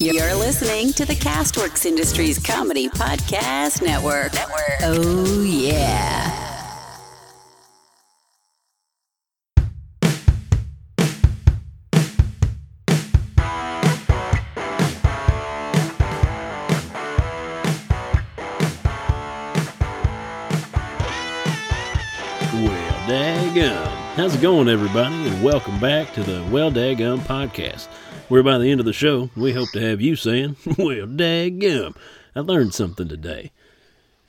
You're 0.00 0.36
listening 0.36 0.92
to 0.92 1.04
the 1.04 1.16
Castworks 1.16 1.84
Industries 1.84 2.38
Comedy 2.38 2.88
Podcast 2.88 3.82
Network. 3.82 4.32
Network. 4.32 4.78
Oh, 4.82 5.42
yeah. 5.42 6.37
How's 24.18 24.34
it 24.34 24.42
going, 24.42 24.68
everybody? 24.68 25.14
And 25.14 25.44
welcome 25.44 25.78
back 25.78 26.12
to 26.14 26.24
the 26.24 26.44
Well 26.50 26.72
Daggum 26.72 27.20
podcast, 27.20 27.86
where 28.26 28.42
by 28.42 28.58
the 28.58 28.68
end 28.68 28.80
of 28.80 28.84
the 28.84 28.92
show, 28.92 29.30
we 29.36 29.52
hope 29.52 29.70
to 29.70 29.80
have 29.80 30.00
you 30.00 30.16
saying, 30.16 30.56
Well, 30.76 31.06
daggum, 31.06 31.94
I 32.34 32.40
learned 32.40 32.74
something 32.74 33.06
today. 33.06 33.52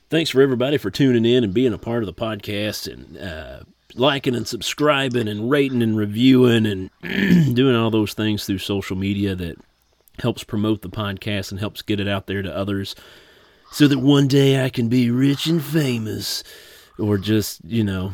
Thanks 0.08 0.30
for 0.30 0.42
everybody 0.42 0.78
for 0.78 0.92
tuning 0.92 1.24
in 1.24 1.42
and 1.42 1.52
being 1.52 1.72
a 1.72 1.76
part 1.76 2.04
of 2.04 2.06
the 2.06 2.12
podcast 2.12 2.86
and 2.86 3.18
uh, 3.18 3.64
liking 3.96 4.36
and 4.36 4.46
subscribing 4.46 5.26
and 5.26 5.50
rating 5.50 5.82
and 5.82 5.96
reviewing 5.96 6.66
and 6.66 6.90
doing 7.56 7.74
all 7.74 7.90
those 7.90 8.14
things 8.14 8.46
through 8.46 8.58
social 8.58 8.94
media 8.96 9.34
that 9.34 9.56
helps 10.20 10.44
promote 10.44 10.82
the 10.82 10.88
podcast 10.88 11.50
and 11.50 11.58
helps 11.58 11.82
get 11.82 11.98
it 11.98 12.06
out 12.06 12.28
there 12.28 12.42
to 12.42 12.56
others 12.56 12.94
so 13.72 13.88
that 13.88 13.98
one 13.98 14.28
day 14.28 14.64
I 14.64 14.68
can 14.68 14.88
be 14.88 15.10
rich 15.10 15.48
and 15.48 15.60
famous 15.60 16.44
or 16.96 17.18
just, 17.18 17.64
you 17.64 17.82
know, 17.82 18.12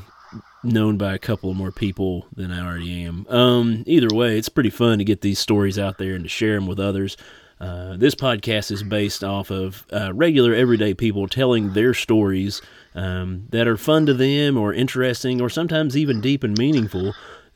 known 0.66 0.97
by 0.97 1.15
a 1.15 1.19
couple 1.19 1.52
more 1.55 1.73
people 1.73 2.27
than 2.34 2.51
I 2.51 2.65
already 2.65 3.05
am. 3.05 3.27
Um, 3.29 3.84
either 3.87 4.15
way, 4.15 4.38
it's 4.38 4.48
pretty 4.48 4.70
fun 4.70 4.98
to 4.98 5.05
get 5.05 5.20
these 5.20 5.39
stories 5.39 5.79
out 5.79 5.98
there 5.98 6.15
and 6.15 6.25
to 6.25 6.29
share 6.29 6.55
them 6.56 6.66
with 6.66 6.80
others. 6.80 7.16
Uh, 7.59 7.97
this 7.97 8.15
podcast 8.15 8.70
is 8.70 8.83
based 8.83 9.25
off 9.25 9.51
of 9.51 9.87
uh, 9.91 10.12
regular, 10.12 10.55
everyday 10.55 10.92
people 10.92 11.27
telling 11.27 11.72
their 11.72 11.94
stories 11.94 12.61
um, 12.94 13.47
that 13.50 13.67
are 13.67 13.78
fun 13.78 14.05
to 14.06 14.14
them 14.14 14.59
or 14.59 14.75
interesting 14.75 15.41
or 15.41 15.48
sometimes 15.48 15.97
even 15.97 16.20
deep 16.20 16.44
and 16.44 16.59
meaningful 16.59 17.14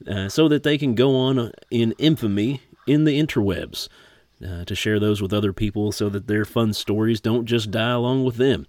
uh, 0.09 0.29
so 0.29 0.49
that 0.49 0.63
they 0.63 0.79
can 0.79 0.95
go 0.95 1.15
on 1.17 1.53
in 1.71 1.93
infamy 1.99 2.63
in 2.87 3.05
the 3.05 3.21
interwebs 3.21 3.89
uh, 4.47 4.65
to 4.65 4.75
share 4.75 4.99
those 4.99 5.21
with 5.21 5.35
other 5.35 5.53
people 5.53 5.93
so 5.93 6.09
that 6.09 6.27
their 6.27 6.47
fun 6.47 6.73
stories 6.73 7.21
don't 7.21 7.45
just 7.45 7.71
die 7.71 7.91
along 7.91 8.25
with 8.25 8.37
them. 8.37 8.67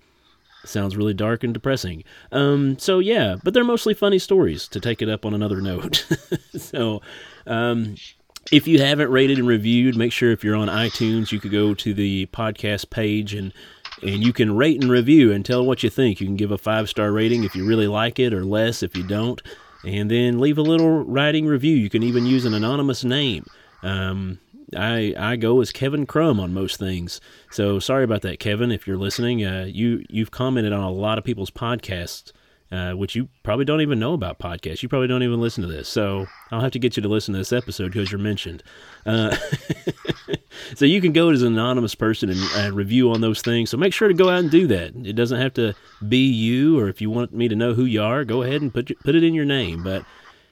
Sounds 0.64 0.96
really 0.96 1.14
dark 1.14 1.44
and 1.44 1.54
depressing. 1.54 2.04
Um, 2.32 2.78
so 2.78 3.00
yeah, 3.00 3.38
but 3.44 3.54
they're 3.54 3.64
mostly 3.64 3.94
funny 3.94 4.20
stories. 4.20 4.68
To 4.70 4.80
take 4.80 5.02
it 5.02 5.10
up 5.10 5.26
on 5.26 5.34
another 5.34 5.62
note, 5.62 6.06
so 6.56 7.02
um, 7.48 7.96
if 8.52 8.68
you 8.68 8.80
haven't 8.80 9.10
rated 9.10 9.40
and 9.40 9.48
reviewed, 9.48 9.96
make 9.96 10.12
sure 10.12 10.32
if 10.32 10.44
you're 10.44 10.56
on 10.56 10.68
iTunes, 10.68 11.32
you 11.32 11.40
could 11.40 11.52
go 11.52 11.74
to 11.74 11.94
the 11.94 12.28
podcast 12.28 12.90
page 12.90 13.34
and 13.34 13.54
and 14.02 14.24
you 14.24 14.34
can 14.34 14.56
rate 14.56 14.82
and 14.82 14.92
review 14.92 15.32
and 15.32 15.46
tell 15.46 15.66
what 15.66 15.84
you 15.84 15.90
think. 15.90 16.20
You 16.20 16.28
can 16.28 16.38
give 16.38 16.52
a 16.52 16.58
five 16.58 16.90
star 16.90 17.12
rating 17.12 17.44
if 17.44 17.56
you 17.56 17.66
really 17.66 17.88
like 17.88 18.20
it, 18.20 18.34
or 18.34 18.46
less 18.46 18.84
if 18.84 18.96
you 18.96 19.04
don't, 19.04 19.42
and 19.84 20.10
then 20.10 20.40
leave 20.40 20.58
a 20.58 20.64
little 20.64 21.04
writing 21.04 21.46
review. 21.46 21.76
You 21.76 21.90
can 21.90 22.04
even 22.04 22.26
use 22.26 22.46
an 22.46 22.54
anonymous 22.54 23.04
name. 23.04 23.46
Um, 23.84 24.40
I 24.76 25.14
I 25.18 25.36
go 25.36 25.62
as 25.62 25.72
Kevin 25.72 26.06
Crumb 26.06 26.40
on 26.40 26.54
most 26.54 26.78
things. 26.80 27.20
So 27.52 27.80
sorry 27.80 28.04
about 28.04 28.22
that, 28.22 28.40
Kevin. 28.40 28.72
If 28.72 28.88
you're 28.88 28.98
listening, 28.98 29.44
uh, 29.46 29.66
you 29.68 30.06
you've 30.10 30.32
commented 30.32 30.74
on 30.74 30.84
a 30.84 30.92
lot 30.92 31.18
of 31.18 31.24
people's 31.24 31.52
podcasts, 31.52 32.32
uh, 32.72 32.94
which 32.94 33.16
you 33.16 33.28
probably 33.44 33.66
don't 33.66 33.82
even 33.82 34.00
know 34.00 34.14
about 34.14 34.40
podcasts. 34.40 34.82
You 34.82 34.90
probably 34.90 35.08
don't 35.08 35.24
even 35.24 35.42
listen 35.42 35.62
to 35.62 35.68
this. 35.68 35.90
So 35.90 36.28
I'll 36.52 36.62
have 36.62 36.72
to 36.72 36.80
get 36.80 36.96
you 36.96 37.04
to 37.04 37.10
listen 37.10 37.34
to 37.34 37.38
this 37.38 37.52
episode 37.52 37.92
because 37.92 38.12
you're 38.12 38.20
mentioned. 38.20 38.64
Uh, 39.06 39.36
so 40.76 40.86
you 40.86 41.02
can 41.02 41.12
go 41.12 41.30
as 41.30 41.42
an 41.42 41.54
anonymous 41.54 41.96
person 41.96 42.30
and 42.30 42.40
uh, 42.56 42.72
review 42.74 43.12
on 43.12 43.22
those 43.22 43.42
things. 43.42 43.70
So 43.70 43.78
make 43.78 43.94
sure 43.94 44.08
to 44.08 44.14
go 44.14 44.30
out 44.30 44.40
and 44.40 44.52
do 44.52 44.68
that. 44.68 44.96
It 45.06 45.14
doesn't 45.14 45.40
have 45.40 45.54
to 45.56 45.76
be 46.08 46.30
you, 46.30 46.80
or 46.80 46.88
if 46.88 47.02
you 47.02 47.10
want 47.10 47.34
me 47.34 47.48
to 47.48 47.56
know 47.56 47.74
who 47.74 47.86
you 47.86 48.02
are, 48.02 48.24
go 48.24 48.42
ahead 48.44 48.62
and 48.62 48.74
put 48.74 48.92
put 49.04 49.16
it 49.16 49.24
in 49.24 49.34
your 49.34 49.46
name. 49.46 49.84
But 49.84 50.06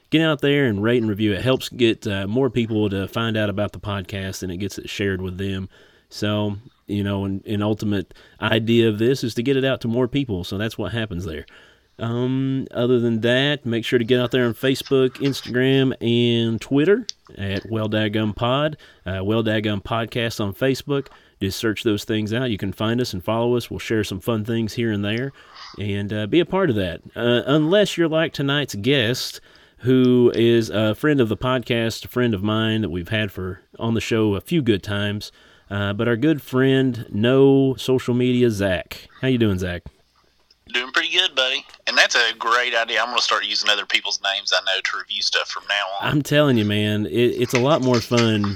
get 0.10 0.22
out 0.22 0.42
there 0.42 0.66
and 0.66 0.82
rate 0.82 1.02
and 1.02 1.10
review. 1.10 1.34
It 1.34 1.42
helps 1.42 1.70
get 1.70 2.08
uh, 2.08 2.28
more 2.28 2.50
people 2.50 2.90
to 2.90 3.08
find 3.08 3.38
out 3.38 3.50
about 3.50 3.74
the 3.74 3.80
podcast 3.80 4.44
and 4.44 4.52
it 4.52 4.58
gets 4.58 4.78
it 4.78 4.90
shared 4.90 5.22
with 5.22 5.38
them. 5.38 5.70
So, 6.10 6.58
you 6.88 7.04
know, 7.04 7.26
an, 7.26 7.44
an 7.46 7.62
ultimate 7.62 8.14
idea 8.42 8.90
of 8.90 8.98
this 8.98 9.24
is 9.24 9.36
to 9.36 9.44
get 9.44 9.58
it 9.58 9.66
out 9.66 9.82
to 9.82 9.88
more 9.88 10.08
people. 10.08 10.44
So 10.44 10.58
that's 10.58 10.78
what 10.78 10.92
happens 10.92 11.26
there. 11.26 11.46
Um, 12.00 12.66
other 12.72 13.00
than 13.00 13.22
that, 13.22 13.66
make 13.66 13.84
sure 13.84 14.00
to 14.00 14.06
get 14.06 14.22
out 14.22 14.32
there 14.32 14.46
on 14.46 14.54
Facebook, 14.54 15.18
Instagram, 15.18 15.94
and 16.02 16.60
Twitter 16.60 17.06
at 17.38 17.70
Well 17.70 17.90
Daggum 17.90 18.36
Pod, 18.36 18.78
uh, 19.06 19.22
Well 19.24 19.44
Daggum 19.44 19.84
Podcast 19.84 20.40
on 20.40 20.54
Facebook. 20.54 21.08
Just 21.42 21.60
search 21.60 21.84
those 21.84 22.06
things 22.06 22.34
out. 22.34 22.52
You 22.52 22.58
can 22.58 22.72
find 22.72 23.00
us 23.00 23.14
and 23.14 23.24
follow 23.24 23.56
us. 23.56 23.70
We'll 23.70 23.80
share 23.80 24.04
some 24.04 24.20
fun 24.20 24.46
things 24.46 24.74
here 24.74 24.92
and 24.92 25.04
there 25.04 25.32
and 25.78 26.12
uh, 26.12 26.28
be 26.28 26.40
a 26.40 26.46
part 26.46 26.70
of 26.70 26.76
that. 26.78 27.02
Uh, 27.16 27.44
unless 27.46 27.98
you're 27.98 28.10
like 28.10 28.34
tonight's 28.34 28.76
guest, 28.76 29.42
who 29.82 30.32
is 30.36 30.70
a 30.70 30.96
friend 30.96 31.22
of 31.22 31.30
the 31.30 31.38
podcast, 31.38 32.06
a 32.06 32.08
friend 32.08 32.34
of 32.34 32.44
mine 32.44 32.82
that 32.82 32.90
we've 32.90 33.10
had 33.10 33.32
for 33.32 33.62
on 33.78 33.94
the 33.94 34.02
show 34.02 34.36
a 34.36 34.42
few 34.42 34.62
good 34.62 34.84
times. 34.84 35.32
Uh, 35.70 35.94
but 35.94 36.08
our 36.08 36.18
good 36.18 36.42
friend, 36.42 37.06
no 37.10 37.76
social 37.76 38.14
media, 38.14 38.50
Zack. 38.50 39.08
How 39.22 39.28
you 39.28 39.38
doing, 39.38 39.60
Zack? 39.60 39.84
Doing 40.74 40.92
pretty 40.92 41.16
good, 41.16 41.36
buddy. 41.36 41.66
And 41.88 41.98
that's 41.98 42.16
a 42.16 42.34
great 42.38 42.76
idea. 42.76 43.00
I'm 43.00 43.08
going 43.08 43.18
to 43.18 43.24
start 43.24 43.46
using 43.46 43.70
other 43.70 43.86
people's 43.86 44.20
names 44.22 44.52
I 44.54 44.60
know 44.66 44.82
to 44.82 44.98
review 44.98 45.22
stuff 45.22 45.50
from 45.50 45.64
now 45.68 45.86
on. 46.00 46.08
I'm 46.12 46.22
telling 46.22 46.58
you, 46.58 46.66
man, 46.66 47.06
it, 47.06 47.12
it's 47.12 47.54
a 47.54 47.60
lot 47.60 47.82
more 47.82 48.02
fun 48.02 48.56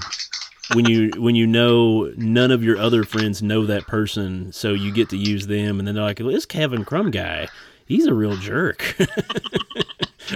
when 0.73 0.85
you 0.85 1.11
when 1.17 1.35
you 1.35 1.45
know 1.45 2.11
none 2.15 2.51
of 2.51 2.63
your 2.63 2.77
other 2.77 3.03
friends 3.03 3.41
know 3.41 3.65
that 3.65 3.87
person, 3.87 4.51
so 4.51 4.73
you 4.73 4.91
get 4.91 5.09
to 5.09 5.17
use 5.17 5.47
them, 5.47 5.79
and 5.79 5.87
then 5.87 5.95
they're 5.95 6.03
like, 6.03 6.17
"This 6.17 6.45
Kevin 6.45 6.85
Crumb 6.85 7.11
guy, 7.11 7.47
he's 7.85 8.05
a 8.05 8.13
real 8.13 8.37
jerk." 8.37 8.95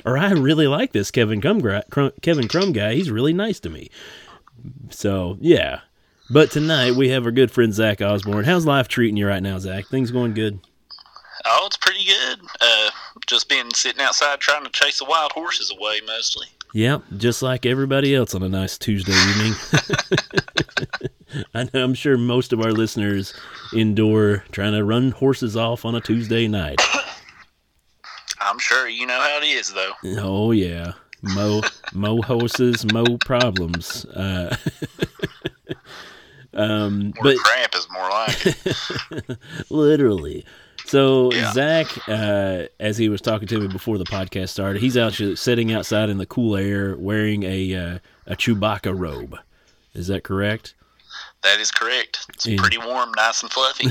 or 0.08 0.18
I 0.18 0.32
really 0.32 0.68
like 0.68 0.94
this 0.94 1.12
Kevin 1.12 1.42
Crumb, 1.42 1.62
Crumb, 1.92 2.14
Kevin 2.22 2.48
Crumb 2.48 2.72
guy. 2.72 2.96
He's 2.96 3.12
really 3.12 3.34
nice 3.34 3.60
to 3.60 3.70
me. 3.70 3.90
So 4.90 5.38
yeah. 5.42 5.82
But 6.30 6.50
tonight 6.50 6.96
we 6.96 7.10
have 7.10 7.26
our 7.26 7.32
good 7.32 7.52
friend 7.52 7.74
Zack 7.74 8.02
Osborne. 8.02 8.46
How's 8.46 8.66
life 8.66 8.88
treating 8.88 9.18
you 9.18 9.28
right 9.28 9.44
now, 9.44 9.60
Zack? 9.60 9.88
Things 9.88 10.12
going 10.12 10.34
good? 10.34 10.60
Oh, 11.46 11.64
it's 11.68 11.78
pretty 11.78 12.06
good. 12.06 12.40
Uh, 12.60 12.90
just 13.28 13.50
been 13.50 13.74
sitting 13.74 14.02
outside 14.02 14.40
trying 14.40 14.64
to 14.64 14.72
chase 14.72 15.00
the 15.00 15.06
wild 15.06 15.34
horses 15.34 15.74
away 15.78 16.00
mostly. 16.06 16.48
Yep, 16.74 17.04
just 17.18 17.42
like 17.42 17.66
everybody 17.66 18.16
else 18.16 18.34
on 18.36 18.44
a 18.44 18.50
nice 18.50 18.78
Tuesday 18.78 19.14
evening. 19.14 19.54
I'm 21.74 21.94
sure 21.94 22.18
most 22.18 22.54
of 22.54 22.62
our 22.62 22.72
listeners 22.72 23.34
endure 23.74 24.44
trying 24.52 24.74
to 24.74 24.84
run 24.84 25.12
horses 25.12 25.56
off 25.56 25.86
on 25.86 25.96
a 25.96 26.02
Tuesday 26.02 26.48
night. 26.48 26.82
I'm 28.50 28.60
sure 28.60 28.88
you 28.88 29.06
know 29.06 29.20
how 29.20 29.38
it 29.38 29.44
is, 29.44 29.74
though. 29.74 29.94
Oh 30.22 30.52
yeah, 30.52 30.94
mo 31.22 31.62
mo 31.94 32.22
horses, 32.22 32.86
mo 32.92 33.18
problems. 33.26 34.06
Uh, 34.06 34.56
um, 36.54 37.14
but 37.22 37.38
cramp 37.38 37.76
is 37.76 37.88
more 37.92 38.10
like 38.10 39.40
literally. 39.70 40.46
So 40.86 41.32
Yeah. 41.34 41.52
Zach, 41.52 41.88
uh, 42.08 42.68
as 42.80 42.98
he 42.98 43.10
was 43.10 43.20
talking 43.20 43.48
to 43.50 43.60
me 43.60 43.68
before 43.68 43.98
the 43.98 44.06
podcast 44.06 44.50
started, 44.50 44.82
he's 44.82 44.96
out 44.96 45.14
sitting 45.36 45.74
outside 45.74 46.10
in 46.10 46.18
the 46.18 46.26
cool 46.26 46.56
air 46.56 46.96
wearing 46.96 47.44
a 47.44 47.76
uh, 47.76 48.00
a 48.26 48.36
Chewbacca 48.36 48.98
robe. 48.98 49.38
Is 49.94 50.08
that 50.08 50.24
correct? 50.24 50.76
That 51.44 51.60
is 51.60 51.72
correct. 51.72 52.26
It's 52.34 52.46
Yeah. 52.46 52.58
pretty 52.60 52.78
warm, 52.78 53.12
nice 53.16 53.42
and 53.44 53.52
fluffy. 53.52 53.88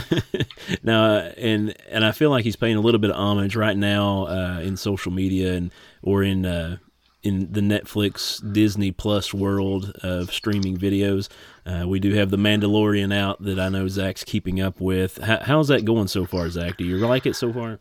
now 0.82 1.04
uh, 1.04 1.32
and 1.38 1.74
and 1.88 2.04
I 2.04 2.12
feel 2.12 2.30
like 2.30 2.44
he's 2.44 2.56
paying 2.56 2.76
a 2.76 2.80
little 2.80 2.98
bit 3.00 3.10
of 3.10 3.16
homage 3.16 3.56
right 3.56 3.76
now 3.76 4.26
uh, 4.26 4.60
in 4.62 4.76
social 4.76 5.12
media 5.12 5.54
and 5.54 5.70
or 6.02 6.22
in 6.22 6.44
uh, 6.44 6.78
in 7.22 7.52
the 7.52 7.60
Netflix 7.60 8.40
Disney 8.52 8.90
Plus 8.92 9.32
world 9.32 9.92
of 10.02 10.32
streaming 10.32 10.76
videos. 10.76 11.28
Uh, 11.64 11.84
we 11.86 11.98
do 11.98 12.14
have 12.14 12.30
the 12.30 12.36
Mandalorian 12.36 13.12
out 13.16 13.42
that 13.42 13.58
I 13.58 13.68
know 13.68 13.88
Zack's 13.88 14.22
keeping 14.22 14.60
up 14.60 14.80
with. 14.80 15.18
How, 15.18 15.38
how's 15.42 15.68
that 15.68 15.84
going 15.84 16.06
so 16.08 16.24
far, 16.26 16.48
Zack? 16.50 16.76
Do 16.76 16.84
you 16.84 16.98
like 16.98 17.26
it 17.26 17.34
so 17.34 17.52
far? 17.52 17.78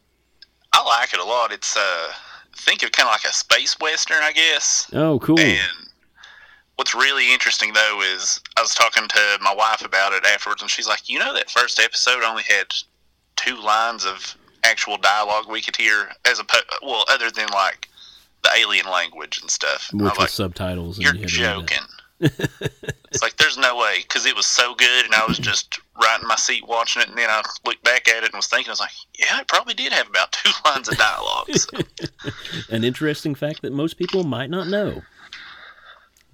I 0.74 0.84
like 0.84 1.14
it 1.14 1.20
a 1.20 1.24
lot. 1.24 1.52
It's 1.52 1.76
uh, 1.78 2.12
think 2.56 2.82
of 2.84 2.92
kind 2.92 3.08
of 3.08 3.14
like 3.14 3.26
a 3.26 3.34
space 3.34 3.80
western, 3.80 4.18
I 4.22 4.32
guess. 4.32 4.90
Oh, 4.94 5.20
cool. 5.20 5.40
And 5.40 5.60
what's 6.76 6.94
really 6.94 7.34
interesting 7.34 7.74
though 7.74 8.02
is 8.02 8.40
I 8.58 8.62
was 8.62 8.76
talking 8.76 9.08
to 9.08 9.38
my 9.42 9.54
wife 9.54 9.84
about 9.84 10.14
it 10.14 10.26
afterwards, 10.26 10.62
and 10.62 10.70
she's 10.70 10.88
like, 10.88 11.10
"You 11.10 11.20
know, 11.20 11.34
that 11.34 11.50
first 11.50 11.80
episode 11.80 12.24
only 12.24 12.44
had 12.44 12.68
two 13.36 13.56
lines 13.58 14.06
of 14.06 14.36
actual 14.64 14.98
dialogue 14.98 15.46
we 15.50 15.62
could 15.62 15.76
hear, 15.76 16.10
as 16.26 16.40
a 16.40 16.46
well, 16.82 17.06
other 17.10 17.32
than 17.32 17.48
like 17.50 17.90
the 18.44 18.50
alien 18.58 18.88
language 18.88 19.40
and 19.42 19.50
stuff." 19.50 19.90
Which 19.94 20.04
was 20.04 20.18
like, 20.18 20.30
subtitles. 20.30 20.98
and 20.98 21.06
"You're 21.06 21.16
you 21.16 21.22
had 21.22 21.30
to 21.30 21.42
read 21.42 21.46
that. 21.46 21.68
joking." 21.68 21.88
it's 23.12 23.22
like 23.22 23.36
there's 23.36 23.58
no 23.58 23.76
way 23.76 24.00
because 24.02 24.26
it 24.26 24.36
was 24.36 24.46
so 24.46 24.74
good, 24.74 25.06
and 25.06 25.14
I 25.14 25.26
was 25.26 25.38
just 25.38 25.80
right 26.02 26.22
in 26.22 26.28
my 26.28 26.38
seat 26.38 26.66
watching 26.66 27.02
it, 27.02 27.10
and 27.10 27.18
then 27.18 27.30
I 27.30 27.42
looked 27.66 27.84
back 27.84 28.08
at 28.08 28.24
it 28.24 28.32
and 28.32 28.36
was 28.36 28.48
thinking, 28.48 28.70
I 28.70 28.72
was 28.72 28.80
like, 28.80 28.92
"Yeah, 29.20 29.42
it 29.42 29.48
probably 29.48 29.74
did 29.74 29.92
have 29.92 30.08
about 30.08 30.32
two 30.32 30.52
lines 30.66 30.88
of 30.88 30.98
dialogue." 30.98 31.54
So. 31.54 31.78
An 32.74 32.84
interesting 32.86 33.36
fact 33.36 33.62
that 33.64 33.74
most 33.74 33.98
people 33.98 34.24
might 34.24 34.50
not 34.50 34.68
know. 34.68 35.04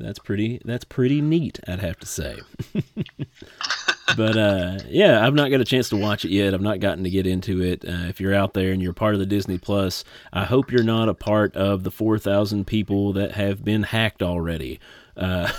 That's 0.01 0.19
pretty. 0.19 0.61
That's 0.65 0.83
pretty 0.83 1.21
neat. 1.21 1.59
I'd 1.67 1.79
have 1.79 1.99
to 1.99 2.07
say. 2.07 2.39
but 4.17 4.37
uh, 4.37 4.79
yeah, 4.87 5.25
I've 5.25 5.33
not 5.33 5.51
got 5.51 5.61
a 5.61 5.65
chance 5.65 5.89
to 5.89 5.97
watch 5.97 6.25
it 6.25 6.31
yet. 6.31 6.53
I've 6.53 6.61
not 6.61 6.79
gotten 6.79 7.03
to 7.03 7.09
get 7.09 7.27
into 7.27 7.61
it. 7.61 7.85
Uh, 7.85 8.07
if 8.09 8.19
you're 8.19 8.33
out 8.33 8.53
there 8.53 8.71
and 8.71 8.81
you're 8.81 8.93
part 8.93 9.13
of 9.13 9.19
the 9.19 9.25
Disney 9.25 9.57
Plus, 9.57 10.03
I 10.33 10.45
hope 10.45 10.71
you're 10.71 10.83
not 10.83 11.09
a 11.09 11.13
part 11.13 11.55
of 11.55 11.83
the 11.83 11.91
4,000 11.91 12.65
people 12.65 13.13
that 13.13 13.33
have 13.33 13.63
been 13.63 13.83
hacked 13.83 14.23
already. 14.23 14.79
Uh, 15.15 15.51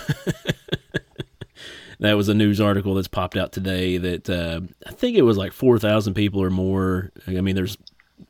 that 2.01 2.15
was 2.15 2.29
a 2.29 2.35
news 2.35 2.61
article 2.61 2.95
that's 2.95 3.09
popped 3.09 3.37
out 3.37 3.53
today 3.53 3.97
that 3.99 4.29
uh, 4.29 4.61
I 4.87 4.91
think 4.91 5.17
it 5.17 5.23
was 5.23 5.37
like 5.37 5.53
4,000 5.53 6.15
people 6.15 6.43
or 6.43 6.51
more. 6.51 7.13
I 7.27 7.41
mean, 7.41 7.55
there's, 7.55 7.79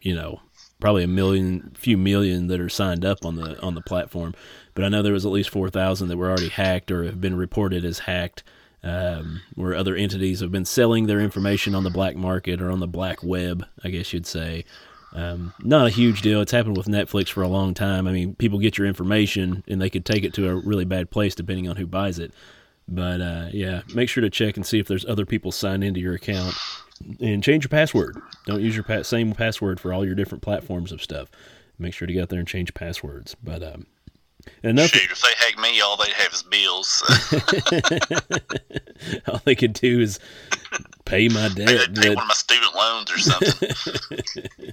you 0.00 0.14
know, 0.14 0.40
probably 0.82 1.04
a 1.04 1.08
million, 1.08 1.70
few 1.74 1.96
million 1.96 2.48
that 2.48 2.60
are 2.60 2.68
signed 2.68 3.04
up 3.04 3.24
on 3.24 3.36
the 3.36 3.58
on 3.62 3.74
the 3.74 3.80
platform, 3.80 4.34
but 4.74 4.84
I 4.84 4.88
know 4.88 5.00
there 5.00 5.12
was 5.12 5.24
at 5.24 5.30
least 5.30 5.50
4,000 5.50 6.08
that 6.08 6.16
were 6.16 6.28
already 6.28 6.48
hacked 6.48 6.90
or 6.90 7.04
have 7.04 7.20
been 7.20 7.36
reported 7.36 7.84
as 7.84 8.00
hacked. 8.00 8.42
Um, 8.84 9.42
where 9.54 9.76
other 9.76 9.94
entities 9.94 10.40
have 10.40 10.50
been 10.50 10.64
selling 10.64 11.06
their 11.06 11.20
information 11.20 11.76
on 11.76 11.84
the 11.84 11.90
black 11.90 12.16
market 12.16 12.60
or 12.60 12.68
on 12.68 12.80
the 12.80 12.88
black 12.88 13.22
web, 13.22 13.64
I 13.84 13.90
guess 13.90 14.12
you'd 14.12 14.26
say. 14.26 14.64
Um, 15.12 15.54
not 15.62 15.86
a 15.86 15.90
huge 15.90 16.20
deal. 16.20 16.40
It's 16.40 16.50
happened 16.50 16.76
with 16.76 16.88
Netflix 16.88 17.28
for 17.28 17.42
a 17.42 17.48
long 17.48 17.74
time. 17.74 18.08
I 18.08 18.12
mean, 18.12 18.34
people 18.34 18.58
get 18.58 18.78
your 18.78 18.88
information 18.88 19.62
and 19.68 19.80
they 19.80 19.88
could 19.88 20.04
take 20.04 20.24
it 20.24 20.34
to 20.34 20.48
a 20.48 20.56
really 20.56 20.84
bad 20.84 21.12
place 21.12 21.36
depending 21.36 21.68
on 21.68 21.76
who 21.76 21.86
buys 21.86 22.18
it. 22.18 22.32
But 22.88 23.20
uh, 23.20 23.48
yeah, 23.52 23.82
make 23.94 24.08
sure 24.08 24.22
to 24.22 24.30
check 24.30 24.56
and 24.56 24.66
see 24.66 24.80
if 24.80 24.88
there's 24.88 25.06
other 25.06 25.26
people 25.26 25.52
signed 25.52 25.84
into 25.84 26.00
your 26.00 26.14
account 26.14 26.56
and 27.20 27.42
change 27.42 27.64
your 27.64 27.68
password. 27.70 28.16
Don't 28.46 28.60
use 28.62 28.74
your 28.74 28.84
pa- 28.84 29.02
same 29.02 29.32
password 29.32 29.80
for 29.80 29.92
all 29.92 30.04
your 30.04 30.14
different 30.14 30.42
platforms 30.42 30.92
of 30.92 31.02
stuff. 31.02 31.28
Make 31.78 31.94
sure 31.94 32.06
to 32.06 32.12
get 32.12 32.22
out 32.22 32.28
there 32.28 32.38
and 32.38 32.48
change 32.48 32.74
passwords. 32.74 33.34
But 33.42 33.62
um, 33.62 33.86
enough. 34.62 34.90
Shoot, 34.90 35.10
if 35.10 35.20
they 35.22 35.28
hack 35.38 35.58
me, 35.58 35.80
all 35.80 35.96
they'd 35.96 36.12
have 36.12 36.32
is 36.32 36.42
bills. 36.42 37.02
all 39.28 39.40
they 39.44 39.54
could 39.54 39.72
do 39.72 40.00
is 40.00 40.18
pay 41.04 41.28
my 41.28 41.48
debt. 41.54 41.66
they'd 41.68 41.94
pay 41.94 42.08
but- 42.08 42.16
one 42.16 42.24
of 42.24 42.28
my 42.28 42.34
student 42.34 42.74
loans 42.74 43.10
or 43.12 43.18
something. 43.18 44.70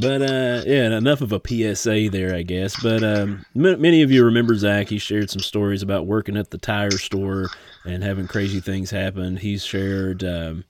But 0.00 0.22
uh, 0.22 0.62
yeah, 0.64 0.96
enough 0.96 1.22
of 1.22 1.32
a 1.32 1.40
PSA 1.44 2.08
there, 2.10 2.36
I 2.36 2.42
guess. 2.42 2.80
But 2.80 3.02
um, 3.02 3.44
m- 3.56 3.80
many 3.80 4.02
of 4.02 4.12
you 4.12 4.24
remember 4.24 4.54
Zack. 4.54 4.88
He 4.88 4.98
shared 4.98 5.28
some 5.28 5.40
stories 5.42 5.82
about 5.82 6.06
working 6.06 6.36
at 6.36 6.50
the 6.50 6.58
tire 6.58 6.92
store 6.92 7.48
and 7.84 8.04
having 8.04 8.28
crazy 8.28 8.60
things 8.60 8.90
happen. 8.92 9.36
He's 9.36 9.64
shared 9.64 10.22
um, 10.22 10.64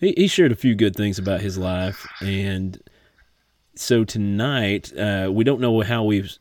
he, 0.00 0.14
he 0.16 0.26
shared 0.28 0.52
a 0.52 0.56
few 0.56 0.74
good 0.74 0.94
things 0.96 1.18
about 1.18 1.40
his 1.40 1.58
life, 1.58 2.06
and 2.20 2.80
so 3.74 4.04
tonight 4.04 4.92
uh, 4.98 5.30
we 5.32 5.44
don't 5.44 5.60
know 5.60 5.80
how 5.82 6.04
we've 6.04 6.36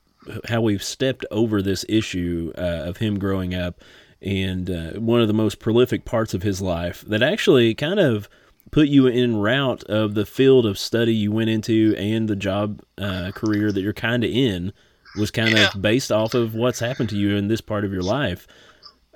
how 0.49 0.59
we've 0.61 0.83
stepped 0.83 1.25
over 1.31 1.61
this 1.61 1.85
issue 1.87 2.51
uh, 2.57 2.61
of 2.85 2.97
him 2.97 3.17
growing 3.17 3.55
up 3.55 3.79
and 4.21 4.69
uh, 4.69 4.91
one 4.93 5.21
of 5.21 5.27
the 5.27 5.33
most 5.33 5.59
prolific 5.59 6.03
parts 6.03 6.33
of 6.33 6.41
his 6.41 6.61
life 6.61 7.01
that 7.07 7.21
actually 7.23 7.73
kind 7.73 7.99
of 7.99 8.27
put 8.71 8.89
you 8.89 9.07
in 9.07 9.37
route 9.37 9.83
of 9.85 10.15
the 10.15 10.25
field 10.25 10.65
of 10.65 10.77
study 10.77 11.13
you 11.15 11.31
went 11.31 11.49
into 11.49 11.95
and 11.97 12.27
the 12.27 12.35
job 12.35 12.81
uh, 12.97 13.31
career 13.35 13.71
that 13.71 13.79
you're 13.81 13.93
kind 13.93 14.23
of 14.25 14.29
in 14.29 14.73
was 15.17 15.31
kind 15.31 15.53
Yeah. 15.55 15.69
of 15.73 15.81
based 15.81 16.11
off 16.11 16.33
of 16.33 16.53
what's 16.53 16.79
happened 16.79 17.07
to 17.09 17.15
you 17.17 17.37
in 17.37 17.47
this 17.47 17.61
part 17.61 17.85
of 17.85 17.93
your 17.93 18.01
life. 18.03 18.47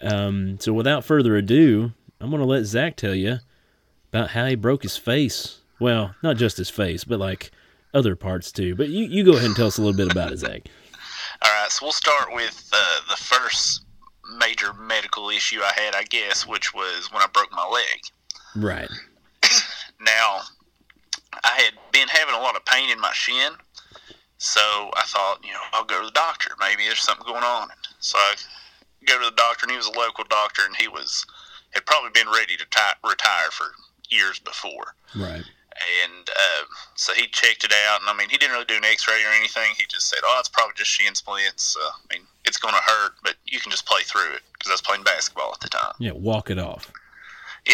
Um, 0.02 0.60
so 0.62 0.72
without 0.72 1.04
further 1.04 1.36
ado, 1.36 1.92
I'm 2.22 2.30
going 2.30 2.42
to 2.42 2.48
let 2.48 2.64
Zack 2.64 2.96
tell 2.96 3.16
you 3.16 3.40
about 4.12 4.32
how 4.32 4.46
he 4.46 4.56
broke 4.56 4.84
his 4.84 4.98
face. 4.98 5.60
Well, 5.80 6.16
not 6.22 6.38
just 6.38 6.58
his 6.58 6.70
face, 6.70 7.04
but 7.04 7.20
like 7.20 7.52
other 7.94 8.16
parts 8.16 8.52
too. 8.52 8.76
But 8.76 8.90
you, 8.90 9.06
you 9.06 9.24
go 9.24 9.34
ahead 9.34 9.46
and 9.46 9.56
tell 9.56 9.68
us 9.68 9.78
a 9.78 9.82
little 9.82 9.98
bit 9.98 10.12
about 10.12 10.32
it, 10.32 10.40
Zack. 10.40 10.68
All 11.44 11.52
right, 11.52 11.72
so 11.72 11.86
we'll 11.86 11.92
start 11.92 12.34
with 12.34 12.70
uh, 12.72 13.00
the 13.10 13.16
first 13.16 13.84
major 14.38 14.74
medical 14.74 15.30
issue 15.30 15.60
I 15.62 15.72
had, 15.76 15.96
I 15.96 16.04
guess, 16.04 16.46
which 16.46 16.74
was 16.74 17.10
when 17.12 17.22
I 17.22 17.28
broke 17.34 17.52
my 17.52 17.68
leg. 17.68 18.00
Right. 18.56 18.90
Now, 20.04 20.40
I 21.44 21.62
had 21.62 21.74
been 21.92 22.08
having 22.08 22.34
a 22.34 22.40
lot 22.40 22.56
of 22.56 22.66
pain 22.66 22.90
in 22.90 23.00
my 23.00 23.14
shin, 23.14 23.54
so 24.40 24.60
I 24.96 25.04
thought, 25.06 25.46
you 25.46 25.54
know, 25.54 25.62
I'll 25.74 25.86
go 25.86 26.00
to 26.00 26.08
the 26.08 26.12
doctor. 26.12 26.50
Maybe 26.60 26.86
there's 26.86 27.02
something 27.02 27.28
going 27.28 27.44
on. 27.44 27.70
So 28.00 28.18
I 28.18 28.34
go 29.06 29.20
to 29.20 29.26
the 29.26 29.36
doctor, 29.36 29.66
and 29.66 29.72
he 29.72 29.78
was 29.78 29.86
a 29.86 29.96
local 29.96 30.24
doctor, 30.24 30.64
and 30.66 30.76
he 30.76 30.88
was 30.88 31.24
had 31.76 31.86
probably 31.86 32.10
been 32.16 32.34
ready 32.34 32.58
to 32.58 32.66
ti 32.66 33.08
retire 33.08 33.52
for 33.52 33.68
years 34.12 34.40
before. 34.40 34.96
Right. 35.16 35.44
And 36.06 36.30
uh, 36.30 36.64
so 36.96 37.14
he 37.14 37.28
checked 37.28 37.64
it 37.64 37.74
out, 37.88 38.02
and 38.02 38.10
I 38.10 38.14
mean, 38.16 38.30
he 38.30 38.38
didn't 38.38 38.52
really 38.54 38.66
do 38.66 38.76
an 38.76 38.86
X-ray 38.86 39.24
or 39.26 39.32
anything. 39.34 39.72
He 39.78 39.86
just 39.90 40.10
said, 40.10 40.20
"Oh, 40.24 40.38
it's 40.40 40.50
probably 40.50 40.74
just 40.76 40.92
shin 40.92 41.16
splints. 41.16 41.76
Uh, 41.82 41.88
I 41.90 42.14
mean, 42.14 42.28
it's 42.46 42.58
going 42.58 42.76
to 42.76 42.82
hurt, 42.82 43.14
but 43.24 43.36
you 43.48 43.60
can 43.60 43.72
just 43.72 43.86
play 43.88 44.02
through 44.04 44.34
it." 44.36 44.42
Because 44.54 44.70
I 44.70 44.74
was 44.74 44.82
playing 44.82 45.04
basketball 45.04 45.52
at 45.54 45.60
the 45.62 45.70
time. 45.70 45.94
Yeah, 45.98 46.12
walk 46.12 46.52
it 46.52 46.60
off. 46.60 46.92
Yeah, 47.66 47.74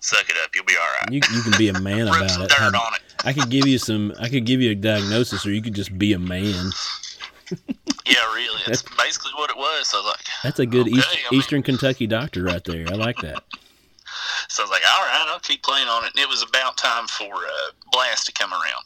suck 0.00 0.28
it 0.28 0.36
up. 0.42 0.50
You'll 0.54 0.64
be 0.64 0.74
all 0.76 0.88
right. 1.00 1.12
You, 1.12 1.20
you 1.34 1.42
can 1.42 1.56
be 1.56 1.68
a 1.68 1.80
man 1.80 2.08
about 2.08 2.24
it. 2.30 2.48
dirt 2.50 2.52
Have- 2.52 2.74
on 2.74 2.94
it. 2.96 3.02
I 3.24 3.32
could 3.32 3.48
give 3.48 3.66
you 3.66 3.78
some. 3.78 4.12
I 4.20 4.28
could 4.28 4.44
give 4.44 4.60
you 4.60 4.72
a 4.72 4.74
diagnosis, 4.74 5.46
or 5.46 5.52
you 5.52 5.62
could 5.62 5.74
just 5.74 5.96
be 5.96 6.12
a 6.12 6.18
man. 6.18 6.70
Yeah, 8.08 8.22
really. 8.34 8.60
That's 8.66 8.82
basically 8.98 9.32
what 9.36 9.50
it 9.50 9.56
was. 9.56 9.88
So 9.88 9.98
I 9.98 10.00
was 10.02 10.12
like, 10.16 10.26
That's 10.42 10.58
a 10.60 10.66
good 10.66 10.86
Okay, 10.88 10.96
East, 10.98 11.08
I 11.10 11.30
mean- 11.32 11.40
Eastern 11.40 11.62
Kentucky 11.62 12.06
doctor 12.06 12.42
right 12.44 12.62
there. 12.64 12.86
I 12.88 12.94
like 12.94 13.18
that. 13.18 13.42
So 14.48 14.62
I 14.62 14.64
was 14.64 14.70
like, 14.70 14.82
all 14.88 15.04
right, 15.06 15.26
I'll 15.28 15.40
keep 15.40 15.62
playing 15.62 15.88
on 15.88 16.04
it. 16.04 16.12
And 16.14 16.22
it 16.22 16.28
was 16.28 16.42
about 16.42 16.76
time 16.76 17.06
for 17.06 17.34
uh, 17.34 17.70
Blast 17.92 18.26
to 18.26 18.32
come 18.32 18.52
around. 18.52 18.84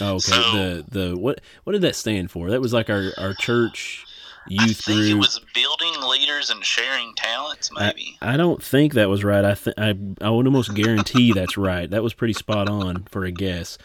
Oh, 0.00 0.10
okay. 0.14 0.18
So- 0.20 0.52
the 0.52 0.84
the 1.10 1.18
what 1.18 1.40
what 1.64 1.72
did 1.72 1.82
that 1.82 1.96
stand 1.96 2.30
for? 2.30 2.50
That 2.50 2.60
was 2.60 2.72
like 2.72 2.90
our 2.90 3.10
our 3.18 3.34
church 3.34 4.04
I 4.46 4.64
youth 4.66 4.80
think 4.84 5.00
it 5.02 5.14
was 5.14 5.40
building 5.54 5.94
leaders 6.08 6.50
and 6.50 6.62
sharing 6.64 7.14
talents, 7.14 7.70
maybe. 7.72 8.18
I 8.20 8.36
don't 8.36 8.62
think 8.62 8.92
that 8.94 9.08
was 9.08 9.24
right. 9.24 9.44
I 9.44 9.54
th- 9.54 9.74
I 9.78 9.94
I 10.20 10.30
would 10.30 10.46
almost 10.46 10.74
guarantee 10.74 11.32
that's 11.32 11.56
right. 11.56 11.88
That 11.90 12.02
was 12.02 12.12
pretty 12.12 12.34
spot 12.34 12.68
on 12.68 13.04
for 13.04 13.24
a 13.24 13.30
guess. 13.30 13.78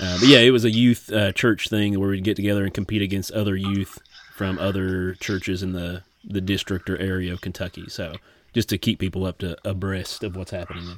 Uh, 0.00 0.16
but 0.20 0.28
yeah, 0.28 0.38
it 0.38 0.50
was 0.50 0.64
a 0.64 0.70
youth 0.70 1.12
uh, 1.12 1.32
church 1.32 1.68
thing 1.68 1.98
where 1.98 2.10
we'd 2.10 2.22
get 2.22 2.36
together 2.36 2.62
and 2.64 2.72
compete 2.72 3.02
against 3.02 3.32
other 3.32 3.56
youth 3.56 3.98
from 4.34 4.56
other 4.60 5.14
churches 5.14 5.62
in 5.64 5.72
the 5.72 6.02
the 6.22 6.40
district 6.40 6.88
or 6.88 6.96
area 6.98 7.32
of 7.32 7.40
Kentucky. 7.40 7.86
So 7.88 8.14
just 8.58 8.68
to 8.70 8.76
keep 8.76 8.98
people 8.98 9.24
up 9.24 9.38
to 9.38 9.56
abreast 9.64 10.24
of 10.24 10.34
what's 10.34 10.50
happening. 10.50 10.84
there. 10.84 10.96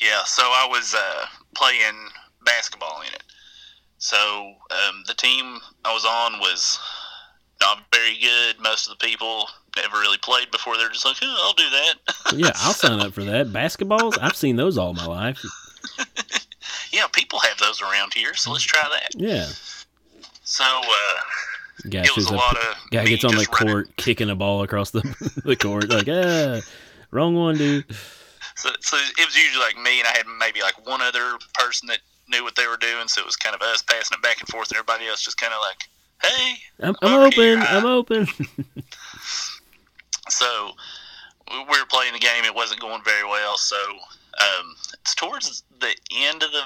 Yeah, 0.00 0.24
so 0.24 0.42
I 0.42 0.66
was 0.68 0.92
uh, 0.92 1.26
playing 1.54 1.94
basketball 2.44 3.00
in 3.02 3.14
it. 3.14 3.22
So 3.98 4.16
um, 4.72 5.04
the 5.06 5.14
team 5.14 5.60
I 5.84 5.94
was 5.94 6.04
on 6.04 6.40
was 6.40 6.80
not 7.60 7.84
very 7.94 8.18
good. 8.18 8.58
Most 8.60 8.88
of 8.90 8.98
the 8.98 9.06
people 9.06 9.46
never 9.76 9.98
really 10.00 10.18
played 10.18 10.50
before. 10.50 10.76
They're 10.76 10.88
just 10.88 11.04
like, 11.04 11.18
oh, 11.22 11.36
I'll 11.44 11.52
do 11.52 11.70
that. 11.70 11.94
Yeah, 12.36 12.52
I'll 12.56 12.72
sign 12.72 12.98
up 12.98 13.12
for 13.12 13.22
that. 13.22 13.46
Basketballs, 13.48 14.18
I've 14.20 14.34
seen 14.34 14.56
those 14.56 14.76
all 14.78 14.92
my 14.94 15.06
life. 15.06 15.40
yeah, 16.92 17.06
people 17.12 17.38
have 17.38 17.58
those 17.58 17.80
around 17.82 18.14
here, 18.14 18.34
so 18.34 18.50
let's 18.50 18.64
try 18.64 18.82
that. 18.88 19.10
Yeah, 19.16 19.46
So 20.42 20.64
uh, 20.64 21.20
guy 21.88 22.02
it 22.02 22.14
was 22.16 22.26
a 22.30 22.34
up- 22.34 22.36
lot 22.36 22.56
of 22.56 22.76
guy 22.90 23.04
gets 23.06 23.24
on 23.24 23.32
the 23.34 23.38
just 23.44 23.60
running. 23.60 23.74
court 23.74 23.96
kicking 23.96 24.28
a 24.30 24.34
ball 24.34 24.62
across 24.62 24.90
the 24.90 25.00
the 25.44 25.56
court 25.56 25.88
like 25.88 26.08
ah 26.08 26.60
wrong 27.10 27.34
one 27.34 27.56
dude 27.56 27.84
So, 28.56 28.68
so 28.80 28.96
it 28.98 29.24
was 29.24 29.34
usually 29.36 29.64
like 29.64 29.76
me, 29.78 30.00
and 30.00 30.06
I 30.08 30.10
had 30.12 30.26
maybe 30.38 30.60
like 30.60 30.86
one 30.86 31.00
other 31.00 31.38
person 31.54 31.86
that 31.88 32.00
knew 32.28 32.44
what 32.44 32.56
they 32.56 32.66
were 32.66 32.76
doing. 32.76 33.08
So 33.08 33.22
it 33.22 33.24
was 33.26 33.34
kind 33.36 33.54
of 33.54 33.62
us 33.62 33.80
passing 33.80 34.16
it 34.18 34.22
back 34.22 34.38
and 34.40 34.48
forth, 34.48 34.68
and 34.68 34.76
everybody 34.76 35.06
else 35.06 35.22
just 35.22 35.38
kind 35.40 35.54
of 35.54 35.60
like, 35.62 35.88
"Hey." 36.22 36.58
I'm, 36.82 36.94
I'm 37.00 37.20
open. 37.20 37.58
I'm 37.62 37.86
open 37.86 38.26
So 40.28 40.72
we 41.50 41.58
we 41.58 41.78
were 41.80 41.86
playing 41.88 42.12
the 42.12 42.18
game. 42.18 42.44
It 42.44 42.54
wasn't 42.54 42.80
going 42.80 43.02
very 43.04 43.24
well. 43.24 43.56
So 43.56 43.76
um, 43.76 44.74
it's 45.00 45.14
towards 45.14 45.62
the 45.80 45.94
end 46.14 46.42
of 46.42 46.52
the 46.52 46.62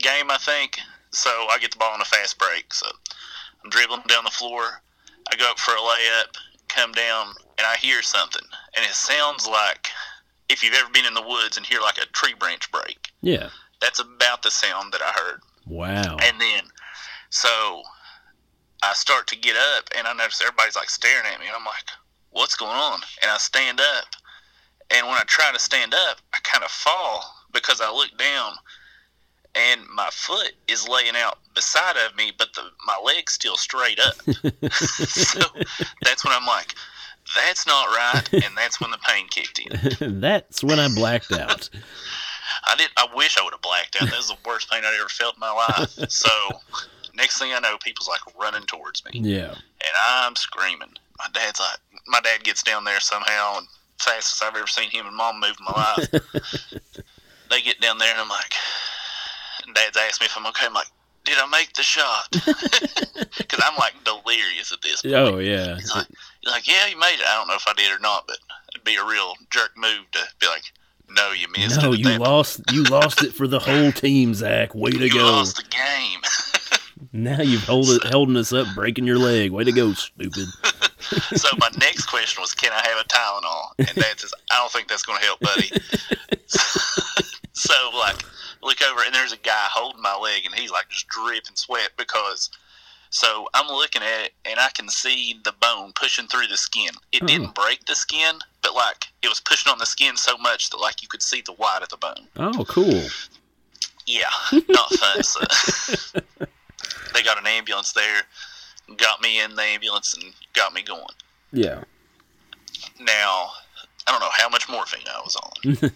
game, 0.00 0.30
I 0.30 0.36
think. 0.38 0.78
So 1.10 1.30
I 1.30 1.58
get 1.60 1.72
the 1.72 1.78
ball 1.78 1.92
on 1.94 2.00
a 2.00 2.04
fast 2.04 2.38
break. 2.38 2.72
So 2.72 2.86
I'm 3.64 3.70
dribbling 3.70 4.02
down 4.08 4.24
the 4.24 4.30
floor. 4.30 4.82
I 5.30 5.36
go 5.36 5.50
up 5.50 5.58
for 5.58 5.72
a 5.72 5.78
layup, 5.78 6.36
come 6.68 6.92
down, 6.92 7.28
and 7.58 7.66
I 7.66 7.76
hear 7.76 8.02
something, 8.02 8.42
and 8.76 8.84
it 8.84 8.92
sounds 8.92 9.46
like 9.46 9.88
if 10.48 10.62
you've 10.62 10.74
ever 10.74 10.90
been 10.90 11.06
in 11.06 11.14
the 11.14 11.22
woods 11.22 11.56
and 11.56 11.64
hear 11.64 11.80
like 11.80 11.98
a 11.98 12.06
tree 12.06 12.34
branch 12.34 12.70
break. 12.72 13.10
yeah 13.20 13.48
That's 13.80 14.00
about 14.00 14.42
the 14.42 14.50
sound 14.50 14.92
that 14.92 15.02
I 15.02 15.12
heard. 15.12 15.40
wow 15.66 16.16
And 16.22 16.40
then, 16.40 16.64
so 17.30 17.82
I 18.82 18.92
start 18.94 19.26
to 19.28 19.36
get 19.36 19.56
up, 19.76 19.88
and 19.96 20.06
I 20.06 20.12
notice 20.12 20.40
everybody's 20.40 20.76
like 20.76 20.90
staring 20.90 21.26
at 21.32 21.40
me, 21.40 21.46
and 21.46 21.54
I'm 21.54 21.64
like, 21.64 21.88
"What's 22.30 22.56
going 22.56 22.76
on?" 22.76 23.00
And 23.22 23.30
I 23.30 23.38
stand 23.38 23.80
up, 23.80 24.06
and 24.90 25.06
when 25.06 25.16
I 25.16 25.22
try 25.26 25.52
to 25.52 25.58
stand 25.58 25.94
up, 25.94 26.18
I 26.34 26.38
kind 26.42 26.64
of 26.64 26.70
fall 26.70 27.32
because 27.52 27.80
I 27.80 27.90
look 27.90 28.16
down, 28.18 28.54
and 29.54 29.82
my 29.94 30.08
foot 30.10 30.52
is 30.66 30.88
laying 30.88 31.16
out 31.16 31.38
beside 31.54 31.96
of 31.96 32.16
me, 32.16 32.32
but 32.36 32.52
the 32.54 32.62
my 32.86 32.98
leg's 33.04 33.32
still 33.32 33.56
straight 33.56 33.98
up. 33.98 34.14
so 34.72 35.40
that's 36.02 36.24
when 36.24 36.32
I'm 36.32 36.46
like, 36.46 36.74
"That's 37.36 37.66
not 37.66 37.86
right," 37.88 38.32
and 38.32 38.56
that's 38.56 38.80
when 38.80 38.90
the 38.90 38.98
pain 39.06 39.26
kicked 39.28 39.58
in. 39.58 40.20
that's 40.20 40.62
when 40.62 40.78
I 40.78 40.88
blacked 40.94 41.32
out 41.32 41.68
I 42.64 42.76
did. 42.76 42.90
I 42.96 43.06
wish 43.14 43.38
I 43.38 43.42
would 43.42 43.52
have 43.52 43.62
blacked 43.62 43.96
out. 44.00 44.10
That 44.10 44.16
was 44.16 44.28
the 44.28 44.36
worst 44.46 44.70
pain 44.70 44.82
I'd 44.84 44.98
ever 44.98 45.08
felt 45.08 45.36
in 45.36 45.40
my 45.40 45.52
life. 45.52 46.10
So, 46.10 46.28
next 47.14 47.38
thing 47.38 47.52
I 47.52 47.60
know, 47.60 47.76
people's 47.82 48.08
like 48.08 48.20
running 48.38 48.66
towards 48.66 49.04
me, 49.04 49.20
yeah 49.20 49.54
and 49.82 49.96
I'm 50.06 50.36
screaming. 50.36 50.94
My 51.18 51.26
dad's 51.32 51.60
like, 51.60 51.78
my 52.06 52.20
dad 52.20 52.44
gets 52.44 52.62
down 52.62 52.84
there 52.84 53.00
somehow 53.00 53.58
and 53.58 53.66
fastest 53.98 54.42
I've 54.42 54.56
ever 54.56 54.66
seen 54.66 54.90
him 54.90 55.06
and 55.06 55.16
mom 55.16 55.40
move 55.40 55.56
in 55.58 55.64
my 55.64 55.72
life. 55.72 56.10
they 57.50 57.60
get 57.62 57.80
down 57.80 57.98
there 57.98 58.10
and 58.10 58.20
I'm 58.20 58.28
like, 58.28 58.54
Dad's 59.74 59.96
asked 59.96 60.20
me 60.20 60.26
if 60.26 60.36
I'm 60.36 60.46
okay. 60.46 60.66
I'm 60.66 60.74
like, 60.74 60.88
did 61.34 61.38
I 61.42 61.48
make 61.48 61.72
the 61.74 61.82
shot? 61.82 62.28
Because 63.38 63.64
I'm 63.66 63.76
like 63.76 63.94
delirious 64.04 64.72
at 64.72 64.82
this 64.82 65.02
point. 65.02 65.14
Oh 65.14 65.38
yeah. 65.38 65.76
He's 65.76 65.94
like, 65.94 66.06
he's 66.42 66.52
like, 66.52 66.66
yeah, 66.68 66.86
you 66.86 66.98
made 66.98 67.14
it. 67.14 67.26
I 67.26 67.34
don't 67.36 67.48
know 67.48 67.54
if 67.54 67.66
I 67.66 67.72
did 67.74 67.90
or 67.90 67.98
not, 67.98 68.26
but 68.26 68.36
it'd 68.74 68.84
be 68.84 68.96
a 68.96 69.04
real 69.04 69.34
jerk 69.50 69.72
move 69.76 70.10
to 70.12 70.20
be 70.38 70.46
like, 70.46 70.62
no, 71.10 71.32
you 71.32 71.46
missed 71.56 71.80
No, 71.82 71.92
it. 71.92 71.98
you 72.00 72.18
lost. 72.18 72.60
You 72.72 72.84
lost 72.84 73.22
it 73.24 73.32
for 73.34 73.46
the 73.48 73.58
whole 73.58 73.90
team, 74.04 74.34
Zack. 74.34 74.74
Way 74.74 74.90
to 74.92 75.04
You 75.04 75.10
go! 75.12 75.18
lost 75.24 75.56
the 75.56 75.64
game. 75.64 76.20
Now 77.12 77.40
you've 77.42 77.64
hold 77.64 77.88
it, 77.90 78.04
holding 78.04 78.36
us 78.36 78.52
up, 78.52 78.66
breaking 78.74 79.06
your 79.06 79.18
leg. 79.18 79.50
Way 79.50 79.64
to 79.64 79.72
go, 79.72 79.92
stupid. 79.94 80.46
so 81.34 81.48
my 81.58 81.68
next 81.78 82.06
question 82.06 82.40
was, 82.40 82.54
can 82.54 82.72
I 82.72 82.86
have 82.86 82.98
a 82.98 83.08
Tylenol? 83.08 83.88
And 83.88 83.88
Dad 84.02 84.20
says, 84.20 84.32
I 84.50 84.58
don't 84.58 84.70
think 84.72 84.88
that's 84.88 85.02
going 85.02 85.18
to 85.18 85.24
help, 85.24 85.40
buddy. 85.40 85.68
so 87.52 87.74
like, 87.98 88.16
look 88.62 88.78
over 88.82 89.02
and 89.04 89.14
there's 89.14 89.32
a 89.32 89.36
guy 89.38 89.66
holding 89.70 90.02
my 90.02 90.16
leg, 90.16 90.44
and 90.46 90.54
he's 90.54 90.70
like 90.70 90.88
just 90.88 91.08
dripping 91.08 91.56
sweat 91.56 91.90
because. 91.96 92.50
So 93.14 93.46
I'm 93.52 93.66
looking 93.68 94.00
at 94.02 94.24
it, 94.24 94.32
and 94.46 94.58
I 94.58 94.70
can 94.70 94.88
see 94.88 95.38
the 95.44 95.52
bone 95.60 95.92
pushing 95.94 96.26
through 96.28 96.46
the 96.46 96.56
skin. 96.56 96.88
It 97.12 97.22
Oh. 97.22 97.26
didn't 97.26 97.54
break 97.54 97.84
the 97.84 97.94
skin, 97.94 98.36
but 98.62 98.74
like 98.74 99.04
it 99.20 99.28
was 99.28 99.38
pushing 99.38 99.70
on 99.70 99.76
the 99.78 99.84
skin 99.84 100.16
so 100.16 100.38
much 100.38 100.70
that 100.70 100.78
like 100.78 101.02
you 101.02 101.08
could 101.08 101.20
see 101.20 101.42
the 101.42 101.52
white 101.52 101.80
of 101.82 101.90
the 101.90 101.98
bone. 101.98 102.26
Oh, 102.36 102.64
cool. 102.64 103.02
Yeah, 104.06 104.30
not 104.70 104.90
fun. 104.94 105.22
So 105.22 105.40
they 107.14 107.22
got 107.22 107.38
an 107.38 107.46
ambulance 107.46 107.92
there, 107.92 108.22
got 108.96 109.20
me 109.20 109.40
in 109.42 109.56
the 109.56 109.62
ambulance, 109.62 110.14
and 110.14 110.32
got 110.54 110.72
me 110.72 110.80
going. 110.80 111.04
Yeah. 111.52 111.84
Now, 112.98 113.50
I 114.06 114.10
don't 114.10 114.20
know 114.20 114.30
how 114.32 114.48
much 114.48 114.68
morphine 114.68 115.06
I 115.06 115.20
was 115.20 115.36
on, 115.36 115.76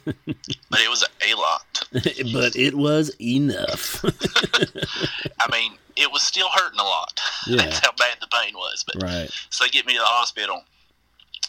but 0.71 0.81
it 0.81 0.89
was 0.89 1.05
a 1.27 1.35
lot. 1.35 1.83
but 1.93 2.57
it 2.57 2.75
was 2.75 3.11
enough. 3.21 4.05
I 5.41 5.51
mean, 5.51 5.73
it 5.97 6.13
was 6.13 6.23
still 6.23 6.49
hurting 6.55 6.79
a 6.79 6.85
lot. 6.85 7.21
Yeah. 7.47 7.57
That's 7.57 7.81
how 7.81 7.93
bad 7.93 8.19
the 8.21 8.29
pain 8.29 8.55
was. 8.55 8.85
But 8.87 9.03
right. 9.03 9.31
so 9.51 9.65
they 9.65 9.71
get 9.71 9.87
me 9.87 9.95
to 9.95 9.99
the 9.99 10.05
hospital. 10.05 10.63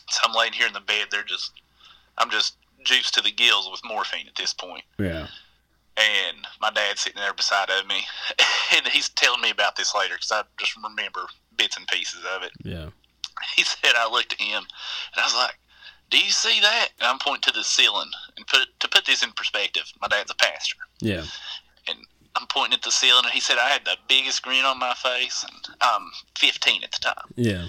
So 0.10 0.20
I'm 0.24 0.34
laying 0.34 0.54
here 0.54 0.68
in 0.68 0.74
the 0.74 0.80
bed. 0.80 1.08
They're 1.12 1.24
just, 1.24 1.52
I'm 2.18 2.32
just 2.32 2.56
juiced 2.84 3.14
to 3.16 3.22
the 3.22 3.32
gills 3.32 3.70
with 3.70 3.82
morphine 3.86 4.28
at 4.28 4.36
this 4.36 4.54
point. 4.54 4.84
Yeah. 4.98 5.28
And 5.98 6.48
my 6.62 6.72
dad's 6.72 7.02
sitting 7.02 7.20
there 7.20 7.34
beside 7.34 7.70
of 7.70 7.88
me, 7.88 8.02
and 8.76 8.88
he's 8.88 9.10
telling 9.10 9.42
me 9.42 9.50
about 9.50 9.76
this 9.76 9.94
later 9.96 10.16
because 10.16 10.32
I 10.32 10.44
just 10.60 10.76
remember 10.76 11.22
bits 11.56 11.78
and 11.78 11.88
pieces 11.88 12.22
of 12.36 12.44
it. 12.44 12.52
Yeah. 12.64 12.90
he 13.56 13.64
said 13.64 13.94
I 13.96 14.10
looked 14.10 14.34
at 14.34 14.42
him 14.42 14.64
and 14.64 15.22
I 15.22 15.24
was 15.24 15.36
like, 15.36 15.56
"Do 16.10 16.18
you 16.18 16.32
see 16.32 16.60
that?" 16.62 16.90
And 17.00 17.08
I'm 17.08 17.20
pointing 17.20 17.52
to 17.52 17.58
the 17.58 17.64
ceiling. 17.64 18.12
And 18.36 18.46
put 18.48 18.68
to 18.80 18.88
put 18.88 19.06
this 19.06 19.24
in 19.24 19.32
perspective, 19.32 19.92
my 20.02 20.08
dad's 20.08 20.32
a 20.32 20.36
pastor, 20.36 20.78
Yeah. 21.00 21.26
and 21.88 22.00
I'm 22.36 22.48
pointing 22.48 22.76
at 22.78 22.84
the 22.84 22.92
ceiling. 22.92 23.26
And 23.26 23.34
he 23.34 23.40
said 23.40 23.58
I 23.58 23.70
had 23.70 23.84
the 23.86 23.98
biggest 24.08 24.42
grin 24.44 24.66
on 24.66 24.78
my 24.80 24.94
face, 24.94 25.44
and 25.44 25.76
I'm 25.82 26.12
15 26.38 26.84
at 26.84 26.92
the 26.92 27.00
time. 27.00 27.34
Yeah. 27.36 27.68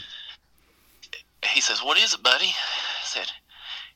He 1.53 1.61
says, 1.61 1.83
"What 1.83 1.97
is 1.99 2.15
it, 2.15 2.23
buddy?" 2.23 2.55
I 3.03 3.05
said, 3.05 3.31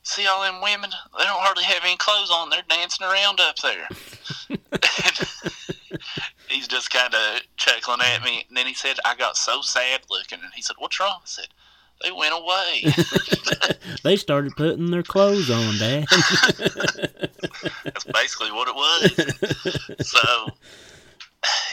"See 0.01 0.25
all 0.25 0.41
them 0.41 0.61
women? 0.61 0.91
They 1.17 1.23
don't 1.25 1.41
hardly 1.41 1.63
have 1.65 1.83
any 1.83 1.97
clothes 1.97 2.31
on. 2.31 2.49
They're 2.49 2.63
dancing 2.67 3.05
around 3.05 3.39
up 3.39 3.57
there." 3.57 3.87
He's 6.47 6.67
just 6.67 6.89
kind 6.91 7.13
of 7.13 7.41
chuckling 7.57 8.01
at 8.01 8.23
me. 8.23 8.45
And 8.47 8.57
then 8.57 8.65
he 8.67 8.73
said, 8.73 8.97
"I 9.05 9.15
got 9.15 9.37
so 9.37 9.61
sad 9.61 10.01
looking." 10.09 10.39
And 10.41 10.53
he 10.53 10.61
said, 10.61 10.75
"What's 10.79 10.99
wrong?" 10.99 11.19
I 11.21 11.25
said, 11.25 11.47
"They 12.03 12.11
went 12.11 12.33
away." 12.33 12.93
They 14.03 14.17
started 14.17 14.53
putting 14.57 14.91
their 14.91 15.03
clothes 15.03 15.49
on, 15.49 15.77
Dad. 15.77 16.05
That's 17.85 18.03
basically 18.13 18.51
what 18.51 18.67
it 18.67 18.75
was. 18.75 20.07
so 20.07 20.47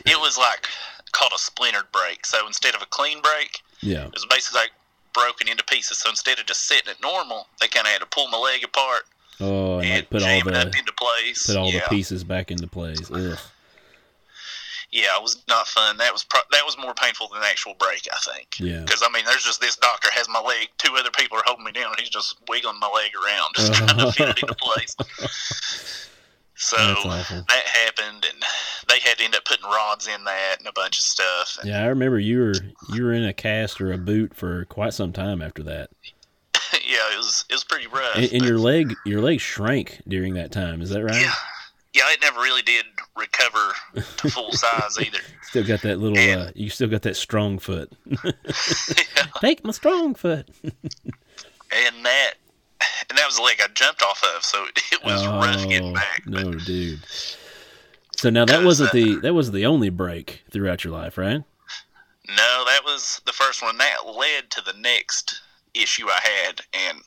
it 0.06 0.20
was 0.20 0.38
like 0.38 0.68
called 1.12 1.32
a 1.34 1.38
splintered 1.38 1.90
break. 1.92 2.24
So 2.24 2.46
instead 2.46 2.74
of 2.76 2.82
a 2.82 2.86
clean 2.86 3.20
break, 3.20 3.62
yeah. 3.80 4.06
it 4.06 4.12
was 4.12 4.26
basically 4.26 4.60
like 4.60 4.70
broken 5.12 5.48
into 5.48 5.64
pieces. 5.64 5.98
So 5.98 6.10
instead 6.10 6.38
of 6.38 6.46
just 6.46 6.66
sitting 6.68 6.88
at 6.88 7.02
normal, 7.02 7.48
they 7.60 7.66
kind 7.66 7.86
of 7.86 7.92
had 7.92 8.00
to 8.00 8.06
pull 8.06 8.28
my 8.28 8.38
leg 8.38 8.62
apart 8.62 9.02
Oh, 9.40 9.78
and 9.78 9.86
and 9.86 9.94
like 9.96 10.10
put 10.10 10.22
all 10.22 10.28
jam 10.28 10.48
it 10.48 10.54
up 10.54 10.72
the 10.72 10.78
into 10.78 10.92
place. 10.92 11.46
put 11.46 11.56
all 11.56 11.70
yeah. 11.70 11.80
the 11.80 11.88
pieces 11.88 12.22
back 12.24 12.50
into 12.50 12.66
place. 12.66 13.10
Ugh. 13.10 13.38
Yeah, 14.92 15.16
it 15.16 15.22
was 15.22 15.42
not 15.48 15.68
fun. 15.68 15.98
That 15.98 16.12
was 16.12 16.24
pro- 16.24 16.40
that 16.50 16.64
was 16.64 16.76
more 16.76 16.94
painful 16.94 17.28
than 17.28 17.40
the 17.40 17.46
actual 17.46 17.74
break, 17.74 18.08
I 18.12 18.18
think. 18.32 18.58
Yeah. 18.58 18.80
Because 18.80 19.02
I 19.04 19.10
mean, 19.10 19.24
there's 19.24 19.44
just 19.44 19.60
this 19.60 19.76
doctor 19.76 20.08
has 20.12 20.28
my 20.28 20.40
leg. 20.40 20.68
Two 20.78 20.94
other 20.96 21.10
people 21.10 21.38
are 21.38 21.42
holding 21.46 21.64
me 21.64 21.72
down, 21.72 21.92
and 21.92 22.00
he's 22.00 22.08
just 22.08 22.36
wiggling 22.48 22.80
my 22.80 22.88
leg 22.88 23.12
around, 23.14 23.54
just 23.54 23.72
trying 23.74 23.98
to 23.98 24.12
fit 24.12 24.28
it 24.30 24.42
into 24.42 24.54
place. 24.54 24.96
So 26.62 26.76
that 26.76 27.48
happened, 27.48 28.26
and 28.30 28.42
they 28.86 28.98
had 28.98 29.16
to 29.16 29.24
end 29.24 29.34
up 29.34 29.46
putting 29.46 29.64
rods 29.64 30.06
in 30.06 30.24
that 30.24 30.56
and 30.58 30.68
a 30.68 30.72
bunch 30.74 30.98
of 30.98 31.02
stuff. 31.02 31.56
Yeah, 31.64 31.82
I 31.82 31.86
remember 31.86 32.18
you 32.18 32.38
were 32.38 32.54
you 32.92 33.02
were 33.02 33.14
in 33.14 33.24
a 33.24 33.32
cast 33.32 33.80
or 33.80 33.92
a 33.92 33.96
boot 33.96 34.34
for 34.34 34.66
quite 34.66 34.92
some 34.92 35.10
time 35.10 35.40
after 35.40 35.62
that, 35.62 35.88
yeah, 36.86 37.12
it 37.12 37.16
was 37.16 37.44
it 37.48 37.54
was 37.54 37.64
pretty 37.64 37.86
rough. 37.86 38.16
and, 38.16 38.32
and 38.32 38.44
your 38.44 38.58
leg 38.58 38.94
your 39.04 39.20
leg 39.20 39.40
shrank 39.40 40.00
during 40.06 40.34
that 40.34 40.52
time. 40.52 40.82
Is 40.82 40.90
that 40.90 41.02
right? 41.02 41.20
yeah, 41.20 41.32
yeah, 41.94 42.02
it 42.12 42.20
never 42.22 42.40
really 42.40 42.62
did 42.62 42.84
recover 43.16 43.74
to 44.18 44.30
full 44.30 44.52
size 44.64 44.96
either. 45.00 45.18
Still 45.42 45.64
got 45.66 45.82
that 45.82 45.98
little. 45.98 46.16
And- 46.18 46.40
Uh, 46.40 46.52
you 46.54 46.70
still 46.70 46.88
got 46.88 47.02
that 47.02 47.16
strong 47.16 47.58
foot. 47.58 47.92
yeah. 48.06 48.32
Take 49.40 49.64
my 49.64 49.72
strong 49.72 50.14
foot. 50.14 50.48
And 51.72 52.04
that 52.04 52.32
and 53.08 53.16
that 53.16 53.26
was 53.26 53.36
the 53.36 53.42
leg 53.42 53.60
I 53.62 53.68
jumped 53.74 54.02
off 54.02 54.24
of, 54.36 54.42
so 54.44 54.64
it 54.92 55.04
was 55.04 55.24
rough 55.24 55.68
getting 55.68 55.92
back. 55.94 56.22
but- 56.26 56.44
Oh, 56.44 56.50
no, 56.50 56.58
dude. 56.58 56.98
So 58.16 58.28
now 58.28 58.44
that 58.46 58.64
wasn't 58.64 58.90
uh, 58.90 58.92
the 58.94 59.14
that 59.20 59.34
was 59.34 59.52
the 59.52 59.66
only 59.66 59.88
break 59.88 60.42
throughout 60.50 60.82
your 60.82 60.92
life, 60.92 61.16
right? 61.16 61.44
No, 62.28 62.64
that 62.66 62.80
was 62.84 63.20
the 63.24 63.32
first 63.32 63.62
one. 63.62 63.78
That 63.78 63.98
led 64.04 64.50
to 64.50 64.62
the 64.62 64.72
next 64.80 65.40
issue 65.74 66.08
I 66.08 66.18
had, 66.22 66.60
and 66.88 66.98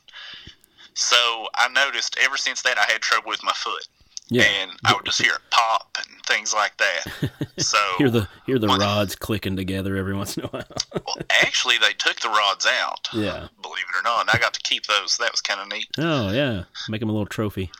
so 0.94 1.46
I 1.54 1.68
noticed 1.68 2.16
ever 2.22 2.38
since 2.38 2.62
that 2.62 2.78
I 2.78 2.90
had 2.90 3.02
trouble 3.02 3.28
with 3.28 3.42
my 3.44 3.52
foot, 3.52 3.86
Yeah. 4.28 4.44
and 4.62 4.70
I 4.84 4.94
would 4.94 5.04
just 5.04 5.20
hear 5.20 5.34
it 5.34 5.40
pop 5.50 5.96
and 5.98 6.24
things 6.26 6.54
like 6.54 6.76
that. 6.78 7.30
So 7.56 7.78
Hear 7.98 8.10
the 8.10 8.28
hear 8.46 8.58
the 8.58 8.66
rods 8.66 9.14
clicking 9.14 9.54
together 9.54 9.96
every 9.96 10.12
once 10.12 10.36
in 10.36 10.44
a 10.44 10.48
while. 10.48 10.64
well, 10.92 11.16
actually, 11.30 11.78
they 11.78 11.92
took 11.92 12.18
the 12.20 12.28
rods 12.28 12.66
out. 12.66 13.08
yeah. 13.12 13.46
Believe 13.62 13.84
it 13.94 13.98
or 13.98 14.02
not, 14.02 14.22
and 14.22 14.30
I 14.32 14.38
got 14.38 14.52
to 14.54 14.60
keep 14.60 14.86
those. 14.86 15.16
That 15.18 15.30
was 15.30 15.40
kind 15.40 15.60
of 15.60 15.68
neat. 15.68 15.86
Oh 15.96 16.32
yeah. 16.32 16.64
Make 16.88 16.98
them 16.98 17.10
a 17.10 17.12
little 17.12 17.26
trophy. 17.26 17.70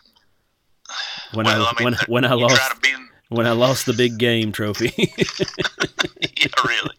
When 1.33 1.47
well, 1.47 1.63
I, 1.63 1.71
I 1.71 1.73
mean, 1.79 1.85
when 1.85 1.95
when 2.07 2.25
I 2.25 2.35
lost 2.35 2.81
bend. 2.83 3.09
when 3.31 3.47
I 3.49 3.51
lost 3.53 3.87
the 3.87 3.93
big 3.95 4.17
game 4.17 4.53
trophy. 4.53 4.93
yeah, 5.17 6.47
really. 6.65 6.95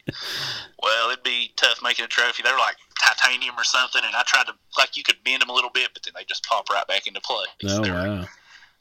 Well, 0.84 1.10
it'd 1.12 1.24
be 1.24 1.52
tough 1.56 1.80
making 1.82 2.04
a 2.06 2.08
trophy. 2.10 2.44
They 2.44 2.52
were 2.52 2.58
like 2.58 2.76
titanium 3.02 3.56
or 3.58 3.64
something, 3.64 4.02
and 4.06 4.16
I 4.16 4.24
tried 4.28 4.48
to 4.48 4.54
like 4.78 4.98
you 4.98 5.04
could 5.04 5.24
bend 5.24 5.42
them 5.42 5.50
a 5.50 5.54
little 5.54 5.72
bit, 5.74 5.92
but 5.94 6.04
then 6.04 6.14
they 6.18 6.26
just 6.26 6.44
pop 6.46 6.70
right 6.70 6.86
back 6.88 7.08
into 7.08 7.22
place. 7.22 7.48
oh 7.66 7.82
wow. 7.82 8.26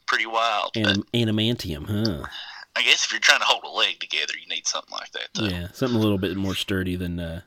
Pretty 0.06 0.26
wild. 0.26 0.70
But 0.74 0.86
Anim- 0.86 1.04
animantium, 1.14 1.86
huh? 1.86 2.26
I 2.76 2.82
guess 2.82 3.04
if 3.04 3.12
you're 3.12 3.20
trying 3.20 3.40
to 3.40 3.46
hold 3.46 3.64
a 3.64 3.68
leg 3.68 4.00
together, 4.00 4.32
you 4.40 4.48
need 4.48 4.66
something 4.66 4.92
like 4.92 5.12
that. 5.12 5.28
Though. 5.34 5.46
Yeah, 5.46 5.68
something 5.72 5.96
a 5.96 6.00
little 6.00 6.18
bit 6.18 6.36
more 6.36 6.54
sturdy 6.54 6.96
than 6.96 7.20
uh, 7.20 7.42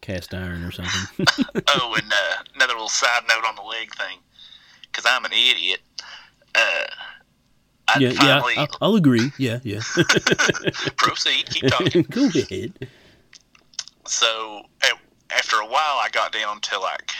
cast 0.00 0.32
iron 0.34 0.64
or 0.64 0.70
something. 0.70 1.26
Oh, 1.68 1.94
and 1.94 2.12
uh, 2.12 2.42
another 2.54 2.74
little 2.74 2.88
side 2.88 3.22
note 3.28 3.46
on 3.46 3.54
the 3.56 3.62
leg 3.62 3.94
thing, 3.94 4.18
because 4.90 5.04
I'm 5.06 5.24
an 5.24 5.32
idiot. 5.32 5.80
Uh, 6.54 6.84
I 7.88 7.98
yeah, 7.98 8.12
finally 8.12 8.54
yeah, 8.54 8.60
I'll, 8.60 8.78
I'll 8.80 8.94
agree. 8.94 9.30
Yeah, 9.38 9.60
yeah. 9.62 9.80
proceed. 10.96 11.50
Keep 11.50 11.70
talking. 11.70 12.02
Go 12.02 12.26
ahead. 12.26 12.88
so 14.06 14.62
after 15.30 15.56
a 15.56 15.66
while, 15.66 15.98
I 15.98 16.08
got 16.12 16.32
down 16.32 16.60
to 16.60 16.78
like 16.78 17.12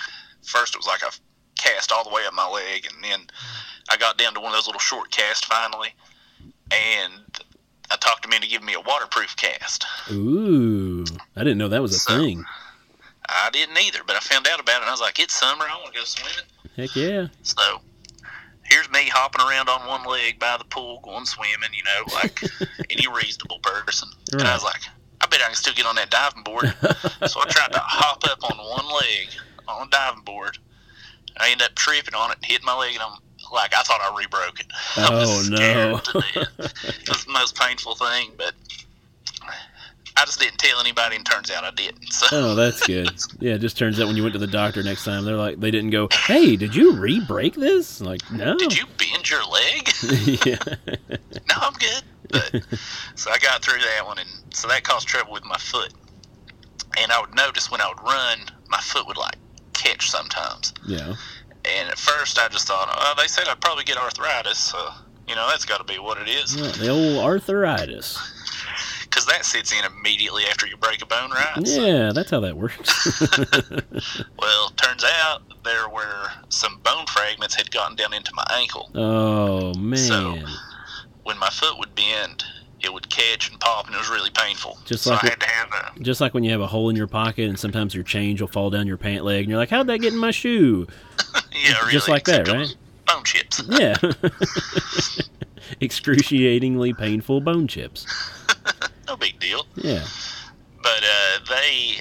first 0.43 0.75
it 0.75 0.79
was 0.79 0.87
like 0.87 1.03
a 1.03 1.11
cast 1.57 1.93
all 1.93 2.05
the 2.05 2.11
way 2.11 2.23
up 2.27 2.35
my 2.35 2.49
leg, 2.49 2.87
and 2.93 3.03
then 3.05 3.21
I 3.91 3.97
got 3.97 4.19
down 4.19 4.35
to 4.35 4.41
one 4.41 4.49
of 4.51 4.55
those 4.57 4.67
little 4.67 4.81
short 4.81 5.11
casts 5.11 5.45
finally, 5.45 5.95
and 6.71 7.12
I 7.91 7.97
talked 7.97 8.23
to 8.23 8.29
him 8.29 8.35
into 8.35 8.49
giving 8.49 8.67
me 8.67 8.75
a 8.75 8.81
waterproof 8.81 9.37
cast. 9.37 9.85
Ooh, 10.11 11.05
I 11.37 11.41
didn't 11.41 11.59
know 11.59 11.69
that 11.69 11.83
was 11.83 11.95
a 11.95 11.99
So- 11.99 12.17
thing. 12.19 12.45
I 13.29 13.51
didn't 13.51 13.79
either, 13.79 14.01
but 14.05 14.17
I 14.17 14.21
found 14.21 14.49
out 14.49 14.61
about 14.61 14.77
it, 14.79 14.81
and 14.83 14.89
I 14.89 14.91
was 14.91 15.01
like, 15.01 15.19
"It's 15.21 15.35
summer. 15.35 15.65
I 15.65 15.77
want 15.77 15.93
to 15.95 15.99
go 16.01 16.05
swimming." 16.05 16.45
Heck 16.77 16.95
yeah. 16.97 17.29
So 17.43 17.81
here's 18.65 18.89
me 18.91 19.09
hopping 19.09 19.41
around 19.47 19.69
on 19.69 19.87
one 19.87 20.05
leg 20.05 20.39
by 20.39 20.57
the 20.57 20.65
pool, 20.65 21.01
going 21.05 21.25
swimming, 21.27 21.71
you 21.73 21.85
know, 21.85 22.15
like 22.15 22.43
any 22.91 23.07
reasonable 23.07 23.61
person. 23.61 24.09
And 24.33 24.43
I 24.43 24.55
was 24.55 24.65
like, 24.65 24.83
I 25.21 25.27
bet 25.27 25.41
I 25.41 25.47
can 25.47 25.55
still 25.55 25.73
get 25.75 25.87
on 25.87 25.95
that 25.97 26.11
diving 26.11 26.43
board. 26.43 26.75
so 27.27 27.41
I 27.41 27.45
tried 27.49 27.73
to 27.73 27.79
hop 27.83 28.25
up 28.29 28.43
on 28.51 28.59
one 28.59 28.87
leg 29.01 29.29
on 29.69 29.87
a 29.87 29.91
diving 29.91 30.25
board. 30.25 30.59
I 31.39 31.51
ended 31.51 31.67
up 31.69 31.75
tripping 31.77 32.15
on 32.15 32.31
it 32.33 32.39
and 32.39 32.45
hitting 32.47 32.67
my 32.67 32.75
leg, 32.77 32.95
and 32.95 33.03
I'm 33.03 33.19
like, 33.52 33.75
I 33.75 33.82
thought 33.82 34.00
I 34.00 34.16
rebroke 34.16 34.61
it. 34.61 34.66
I 34.97 35.11
was 35.11 35.28
Oh, 35.30 35.42
scared 35.42 35.92
no. 35.92 35.99
to 35.99 36.12
death. 36.35 36.85
It 37.02 37.09
was 37.09 37.25
the 37.25 37.32
most 37.32 37.56
painful 37.59 37.94
thing, 37.94 38.32
but 38.37 38.54
I 40.14 40.25
just 40.26 40.38
didn't 40.40 40.59
tell 40.59 40.78
anybody, 40.78 41.16
and 41.16 41.25
turns 41.25 41.50
out 41.50 41.64
I 41.64 41.71
didn't. 41.71 42.12
So 42.12 42.26
Oh, 42.32 42.54
that's 42.54 42.87
good. 42.87 43.11
Yeah, 43.40 43.54
it 43.54 43.61
just 43.61 43.78
turns 43.78 43.99
out 43.99 44.06
when 44.09 44.16
you 44.16 44.23
went 44.23 44.35
to 44.35 44.38
the 44.38 44.47
doctor 44.47 44.82
next 44.82 45.04
time, 45.04 45.25
they're 45.25 45.37
like, 45.37 45.59
they 45.59 45.71
didn't 45.71 45.90
go, 45.90 46.09
"Hey, 46.12 46.54
did 46.56 46.75
you 46.75 46.92
re-break 46.92 47.54
this?" 47.54 48.00
Like, 48.00 48.21
no. 48.30 48.56
did 48.59 48.76
you 48.78 48.85
bend 48.99 49.28
your 49.30 49.42
leg? 49.44 49.88
yeah. 50.47 50.56
no, 51.49 51.54
I'm 51.56 51.73
good. 51.75 52.02
But 52.30 52.62
so 53.14 53.30
I 53.30 53.38
got 53.38 53.62
through 53.64 53.80
that 53.80 54.06
one, 54.06 54.18
and 54.18 54.28
so 54.54 54.68
that 54.68 54.85
caused 54.85 55.09
trouble 55.09 55.32
with 55.32 55.44
my 55.44 55.56
foot. 55.59 55.92
And 56.99 57.11
I 57.11 57.21
would 57.21 57.35
notice 57.35 57.71
when 57.71 57.80
I 57.80 57.88
would 57.88 58.02
run, 58.02 58.38
my 58.68 58.80
foot 58.80 59.06
would 59.06 59.16
like 59.16 59.37
catch 59.73 60.11
sometimes. 60.11 60.75
Yeah. 60.87 61.14
And 61.64 61.88
at 61.88 61.99
first, 61.99 62.38
I 62.38 62.49
just 62.49 62.66
thought, 62.66 62.88
oh, 62.92 63.14
they 63.16 63.26
said 63.28 63.47
I'd 63.49 63.61
probably 63.61 63.85
get 63.85 63.97
arthritis, 63.97 64.59
so 64.59 64.78
you 65.28 65.35
know 65.37 65.47
that's 65.49 65.64
got 65.64 65.78
to 65.78 65.85
be 65.85 65.99
what 66.00 66.19
it 66.19 66.28
is. 66.28 66.57
Yeah, 66.57 66.69
the 66.73 66.88
old 66.88 67.19
arthritis. 67.25 68.19
Because 69.04 69.26
that 69.26 69.45
sits 69.45 69.73
in 69.73 69.85
immediately 69.85 70.45
after 70.47 70.66
you 70.66 70.75
break 70.78 71.02
a 71.02 71.07
bone, 71.07 71.31
right? 71.33 71.66
So- 71.69 71.85
Yeah, 71.85 72.12
that's 72.14 72.31
how 72.31 72.40
that 72.40 72.57
works. 72.57 73.21
well, 74.38 74.71
turns 74.71 75.04
out 75.04 75.42
there 75.64 75.87
were 75.90 76.28
some 76.49 76.78
bone 76.78 77.04
fragments 77.07 77.54
had 77.54 77.71
gotten 77.71 77.95
down 77.95 78.14
into 78.14 78.33
my 78.35 78.45
ankle. 78.54 78.90
oh 78.95 79.75
man. 79.75 79.99
So- 79.99 80.38
When 81.25 81.38
my 81.38 81.50
foot 81.50 81.78
would 81.78 81.95
bend, 81.95 82.42
it 82.83 82.93
would 82.93 83.09
catch 83.09 83.51
and 83.51 83.59
pop, 83.61 83.87
and 83.87 83.95
it 83.95 83.99
was 83.99 84.11
really 84.11 84.31
painful. 84.31 84.79
Just 84.85 85.05
so 85.05 85.11
like 85.11 85.25
I 85.25 85.29
had 85.29 85.41
to 85.41 85.47
have 85.49 85.95
a 85.97 86.01
Just 86.01 86.21
like 86.21 86.35
when 86.35 86.45
you 86.45 86.51
have 86.51 86.61
a 86.61 86.67
hole 86.67 86.91
in 86.91 86.97
your 86.97 87.07
pocket 87.07 87.49
and 87.49 87.59
sometimes 87.59 87.95
your 87.95 88.05
change 88.05 88.41
will 88.41 88.49
fall 88.49 88.71
down 88.71 88.87
your 88.87 88.97
pant 88.97 89.25
leg 89.25 89.43
and 89.43 89.49
you're 89.51 89.59
like, 89.59 89.71
how'd 89.71 89.87
that 89.87 89.99
get 90.01 90.12
in 90.12 90.19
my 90.19 90.31
shoe? 90.31 90.87
yeah, 91.53 91.79
really, 91.81 91.93
Just 91.93 92.09
like 92.09 92.25
that, 92.25 92.49
right? 92.49 92.75
Bone 93.07 93.25
chips. 93.25 93.62
Yeah. 93.69 93.97
Excruciatingly 95.81 96.93
painful 96.93 97.41
bone 97.41 97.67
chips. 97.67 98.07
no 99.07 99.17
big 99.17 99.39
deal. 99.39 99.67
Yeah. 99.77 100.05
But 100.83 101.03
uh, 101.03 101.39
they, 101.49 102.01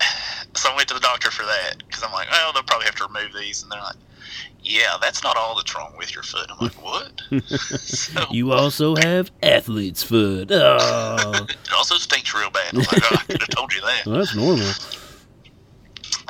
so 0.54 0.70
I 0.70 0.76
went 0.76 0.88
to 0.88 0.94
the 0.94 1.00
doctor 1.00 1.30
for 1.30 1.44
that 1.44 1.74
because 1.78 2.02
I'm 2.02 2.12
like, 2.12 2.30
well, 2.30 2.52
they'll 2.52 2.62
probably 2.64 2.86
have 2.86 2.96
to 2.96 3.06
remove 3.06 3.32
these, 3.38 3.62
and 3.62 3.70
they're 3.72 3.80
like, 3.80 3.96
yeah, 4.68 4.98
that's 5.00 5.24
not 5.24 5.36
all 5.38 5.56
that's 5.56 5.74
wrong 5.74 5.94
with 5.96 6.14
your 6.14 6.22
foot. 6.22 6.46
I'm 6.50 6.58
like, 6.60 6.84
what? 6.84 7.22
so, 7.78 8.26
You 8.30 8.52
also 8.52 8.94
have 8.96 9.30
athlete's 9.42 10.02
foot. 10.02 10.50
Oh. 10.52 11.46
it 11.48 11.72
also 11.74 11.94
stinks 11.94 12.34
real 12.34 12.50
bad. 12.50 12.74
I'm 12.74 12.80
like, 12.80 13.10
oh, 13.10 13.16
I 13.18 13.24
could 13.24 13.40
have 13.40 13.48
told 13.48 13.72
you 13.72 13.80
that. 13.80 14.04
Well, 14.04 14.16
that's 14.16 14.36
normal. 14.36 14.68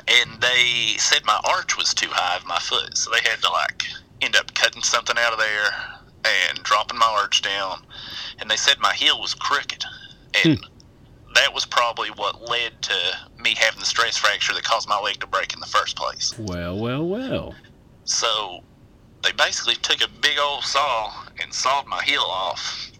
And 0.07 0.41
they 0.41 0.95
said 0.99 1.25
my 1.27 1.39
arch 1.45 1.77
was 1.77 1.93
too 1.93 2.09
high 2.11 2.37
of 2.37 2.47
my 2.47 2.61
foot, 2.61 2.97
so 2.97 3.11
they 3.11 3.29
had 3.29 3.43
to 3.43 3.51
like 3.51 3.85
end 4.21 4.37
up 4.37 4.55
cutting 4.55 4.83
something 4.83 5.17
out 5.19 5.33
of 5.33 5.41
there 5.41 5.71
and 6.25 6.63
dropping 6.63 6.99
my 6.99 7.07
arch 7.21 7.43
down. 7.43 7.83
And 8.39 8.49
they 8.49 8.57
said 8.57 8.79
my 8.79 8.95
heel 8.95 9.21
was 9.21 9.35
crooked, 9.35 9.85
and 10.45 10.59
hmm. 10.59 11.33
that 11.35 11.53
was 11.53 11.67
probably 11.67 12.11
what 12.11 12.49
led 12.49 12.81
to 12.83 12.95
me 13.43 13.55
having 13.59 13.81
the 13.81 13.87
stress 13.87 14.17
fracture 14.17 14.55
that 14.55 14.63
caused 14.63 14.89
my 14.89 14.99
leg 15.01 15.19
to 15.21 15.27
break 15.27 15.53
in 15.53 15.61
the 15.61 15.67
first 15.67 15.97
place. 15.97 16.39
Well, 16.39 16.79
well, 16.79 17.05
well. 17.07 17.55
So 18.09 18.63
they 19.23 19.33
basically 19.33 19.75
took 19.77 20.01
a 20.03 20.09
big 20.21 20.39
old 20.39 20.65
saw 20.65 21.13
and 21.43 21.53
sawed 21.53 21.87
my 21.87 22.03
heel 22.03 22.23
off 22.27 22.91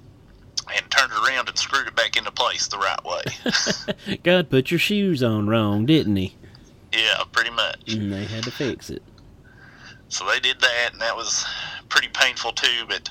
and 0.77 0.91
turned 0.91 1.11
it 1.13 1.29
around 1.29 1.49
and 1.49 1.59
screwed 1.59 1.87
it 1.89 1.97
back 1.97 2.17
into 2.17 2.31
place 2.31 2.69
the 2.69 2.77
right 2.79 3.03
way. 3.05 4.17
God 4.23 4.51
put 4.51 4.71
your 4.71 4.79
shoes 4.79 5.23
on 5.23 5.47
wrong, 5.49 5.87
didn't 5.87 6.17
he? 6.17 6.35
yeah, 6.93 7.23
pretty 7.33 7.51
much. 7.51 7.95
And 7.95 8.13
they 8.13 8.25
had 8.25 8.45
to 8.45 8.51
fix 8.51 8.91
it. 8.91 9.03
So 10.11 10.27
they 10.27 10.41
did 10.41 10.61
that, 10.61 10.89
and 10.93 11.01
that 11.01 11.15
was 11.17 11.45
pretty 11.89 12.09
painful 12.09 12.53
too. 12.53 12.85
But 12.89 13.11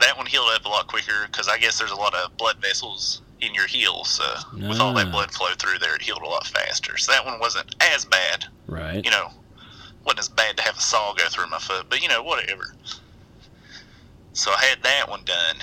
that 0.00 0.16
one 0.16 0.26
healed 0.26 0.48
up 0.54 0.64
a 0.64 0.68
lot 0.68 0.86
quicker 0.86 1.26
because 1.26 1.48
I 1.48 1.58
guess 1.58 1.78
there's 1.78 1.90
a 1.92 1.96
lot 1.96 2.14
of 2.14 2.34
blood 2.38 2.56
vessels 2.62 3.22
in 3.40 3.54
your 3.54 3.66
heel. 3.66 4.04
So 4.04 4.24
with 4.54 4.80
all 4.80 4.96
Ah. 4.96 5.02
that 5.04 5.12
blood 5.12 5.30
flow 5.32 5.48
through 5.58 5.78
there, 5.80 5.94
it 5.96 6.02
healed 6.02 6.22
a 6.22 6.28
lot 6.28 6.46
faster. 6.46 6.96
So 6.98 7.12
that 7.12 7.24
one 7.26 7.38
wasn't 7.40 7.74
as 7.80 8.04
bad. 8.06 8.46
Right. 8.66 9.02
You 9.04 9.10
know, 9.10 9.30
wasn't 10.04 10.20
as 10.20 10.28
bad 10.28 10.56
to 10.56 10.62
have 10.62 10.76
a 10.76 10.80
saw 10.80 11.12
go 11.14 11.24
through 11.28 11.48
my 11.48 11.58
foot, 11.58 11.86
but 11.88 12.02
you 12.02 12.08
know, 12.08 12.22
whatever. 12.22 12.74
So 14.32 14.50
I 14.52 14.64
had 14.64 14.82
that 14.82 15.08
one 15.08 15.24
done, 15.24 15.56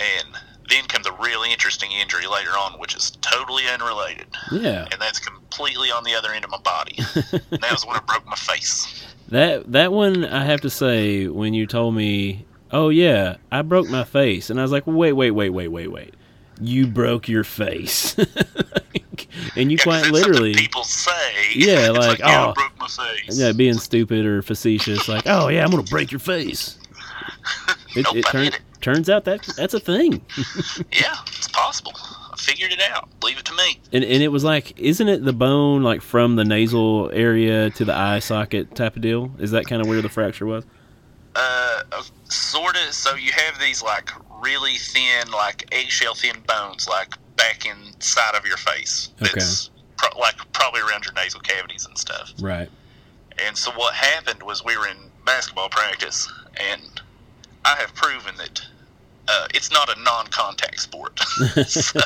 and 0.00 0.28
then 0.68 0.84
comes 0.86 1.06
a 1.06 1.12
really 1.12 1.52
interesting 1.52 1.92
injury 1.92 2.26
later 2.26 2.50
on, 2.50 2.72
which 2.78 2.94
is 2.96 3.10
totally 3.20 3.64
unrelated, 3.68 4.26
Yeah. 4.50 4.88
and 4.90 5.00
that's 5.00 5.18
completely 5.18 5.90
on 5.90 6.02
the 6.04 6.14
other 6.14 6.32
end 6.32 6.44
of 6.44 6.50
my 6.50 6.58
body. 6.58 6.96
and 6.98 7.60
that 7.62 7.70
was 7.72 7.86
when 7.86 7.96
I 7.96 8.00
broke 8.00 8.26
my 8.26 8.36
face. 8.36 9.02
That 9.28 9.72
that 9.72 9.90
one 9.92 10.24
I 10.24 10.44
have 10.44 10.60
to 10.60 10.70
say 10.70 11.26
when 11.26 11.52
you 11.52 11.66
told 11.66 11.96
me, 11.96 12.46
"Oh 12.70 12.90
yeah, 12.90 13.38
I 13.50 13.62
broke 13.62 13.88
my 13.88 14.04
face." 14.04 14.50
And 14.50 14.60
I 14.60 14.62
was 14.62 14.70
like, 14.70 14.84
"Wait, 14.86 15.14
wait, 15.14 15.32
wait, 15.32 15.50
wait, 15.50 15.66
wait, 15.66 15.88
wait. 15.88 16.14
You 16.60 16.86
broke 16.86 17.26
your 17.28 17.42
face." 17.42 18.14
and 19.56 19.70
you 19.70 19.76
Yeah, 19.78 19.84
quite 19.84 20.10
literally 20.10 20.54
people 20.54 20.84
say. 20.84 21.52
Yeah, 21.54 21.90
like, 21.94 22.18
yeah, 22.20 22.46
oh. 22.46 22.50
I 22.50 22.52
broke 22.54 22.78
my 22.78 22.86
face. 22.88 23.38
yeah, 23.38 23.52
being 23.52 23.74
stupid 23.74 24.24
or 24.26 24.42
facetious 24.42 25.08
like, 25.08 25.24
"Oh 25.26 25.48
yeah, 25.48 25.64
I'm 25.64 25.70
going 25.70 25.84
to 25.84 25.90
break 25.90 26.10
your 26.12 26.18
face." 26.20 26.78
It, 27.96 28.04
Nope, 28.04 28.16
it 28.16 28.26
turn- 28.26 28.46
it. 28.48 28.60
turns 28.82 29.08
out 29.08 29.24
that 29.24 29.42
that's 29.56 29.72
a 29.72 29.80
thing. 29.80 30.20
Yeah, 30.92 31.14
it's 31.28 31.48
possible. 31.48 31.92
I 31.96 32.36
figured 32.36 32.70
it 32.72 32.80
out. 32.90 33.08
Leave 33.22 33.38
it 33.38 33.46
to 33.46 33.54
me. 33.54 33.80
And 33.90 34.04
and 34.04 34.22
it 34.22 34.28
was 34.28 34.44
like, 34.44 34.78
isn't 34.78 35.08
it 35.08 35.24
the 35.24 35.32
bone 35.32 35.82
like 35.82 36.02
from 36.02 36.36
the 36.36 36.44
nasal 36.44 37.10
area 37.14 37.70
to 37.70 37.84
the 37.86 37.94
eye 37.94 38.18
socket 38.18 38.74
type 38.74 38.94
of 38.96 39.00
deal? 39.02 39.30
Is 39.38 39.50
that 39.52 39.64
kind 39.66 39.80
of 39.80 39.88
where 39.88 40.02
the 40.02 40.10
fracture 40.10 40.44
was? 40.44 40.64
Uh, 41.34 41.82
sort 42.24 42.76
of. 42.76 42.92
So 42.92 43.14
you 43.14 43.32
have 43.32 43.58
these 43.58 43.82
like 43.82 44.10
really 44.42 44.76
thin, 44.76 45.30
like 45.30 45.66
eggshell 45.72 46.14
thin 46.14 46.36
bones, 46.46 46.86
like 46.86 47.14
back 47.36 47.66
inside 47.66 48.34
of 48.34 48.46
your 48.46 48.56
face. 48.56 49.10
Okay. 49.22 49.40
Pro- 49.96 50.18
like 50.18 50.36
probably 50.52 50.80
around 50.80 51.04
your 51.04 51.14
nasal 51.14 51.40
cavities 51.40 51.86
and 51.86 51.96
stuff. 51.96 52.32
Right. 52.40 52.68
And 53.44 53.56
so 53.56 53.70
what 53.72 53.94
happened 53.94 54.42
was 54.42 54.64
we 54.64 54.76
were 54.76 54.88
in 54.88 54.96
basketball 55.24 55.68
practice, 55.68 56.30
and 56.56 57.00
I 57.64 57.76
have 57.76 57.94
proven 57.94 58.36
that 58.36 58.62
uh, 59.28 59.48
it's 59.54 59.70
not 59.70 59.94
a 59.94 60.00
non-contact 60.02 60.80
sport. 60.80 61.18
so, 61.66 62.00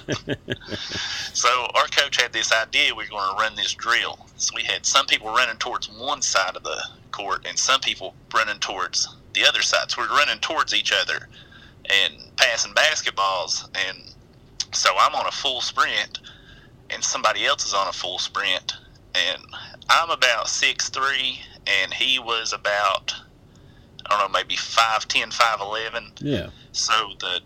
so 1.33 1.49
our 1.75 1.87
coach 1.89 2.21
had 2.21 2.33
this 2.33 2.53
idea 2.53 2.95
we 2.95 3.05
were 3.05 3.11
going 3.11 3.37
to 3.37 3.43
run 3.43 3.55
this 3.57 3.75
drill. 3.75 4.27
So 4.37 4.55
we 4.57 4.63
had 4.63 4.87
some 4.87 5.07
people 5.07 5.29
running 5.29 5.57
towards 5.59 5.89
one 5.91 6.23
side 6.23 6.57
of 6.57 6.63
the 6.63 6.83
court 7.11 7.47
and 7.47 7.59
some 7.59 7.81
people 7.81 8.15
running 8.35 8.59
towards 8.59 9.09
the 9.35 9.47
other 9.47 9.63
side. 9.63 9.91
So 9.91 10.03
we're 10.03 10.09
running 10.09 10.39
towards 10.39 10.75
each 10.75 10.93
other 10.93 11.29
and 11.85 12.15
passing 12.37 12.73
basketballs. 12.73 13.69
And 13.89 13.99
so 14.73 14.91
I'm 14.99 15.15
on 15.15 15.27
a 15.27 15.33
full 15.33 15.61
sprint, 15.61 16.21
and 16.91 17.03
somebody 17.03 17.47
else 17.47 17.67
is 17.67 17.75
on 17.75 17.89
a 17.89 17.93
full 17.93 18.19
sprint, 18.19 18.75
and 19.15 19.43
I'm 19.89 20.11
about 20.11 20.49
six 20.49 20.89
three, 20.89 21.41
and 21.67 21.93
he 21.93 22.19
was 22.19 22.53
about 22.53 23.15
I 24.07 24.19
don't 24.19 24.33
know 24.33 24.39
maybe 24.39 24.57
five 24.57 25.07
ten, 25.09 25.31
five 25.31 25.61
eleven. 25.61 26.13
Yeah. 26.19 26.51
So 26.73 26.93
the, 27.21 27.41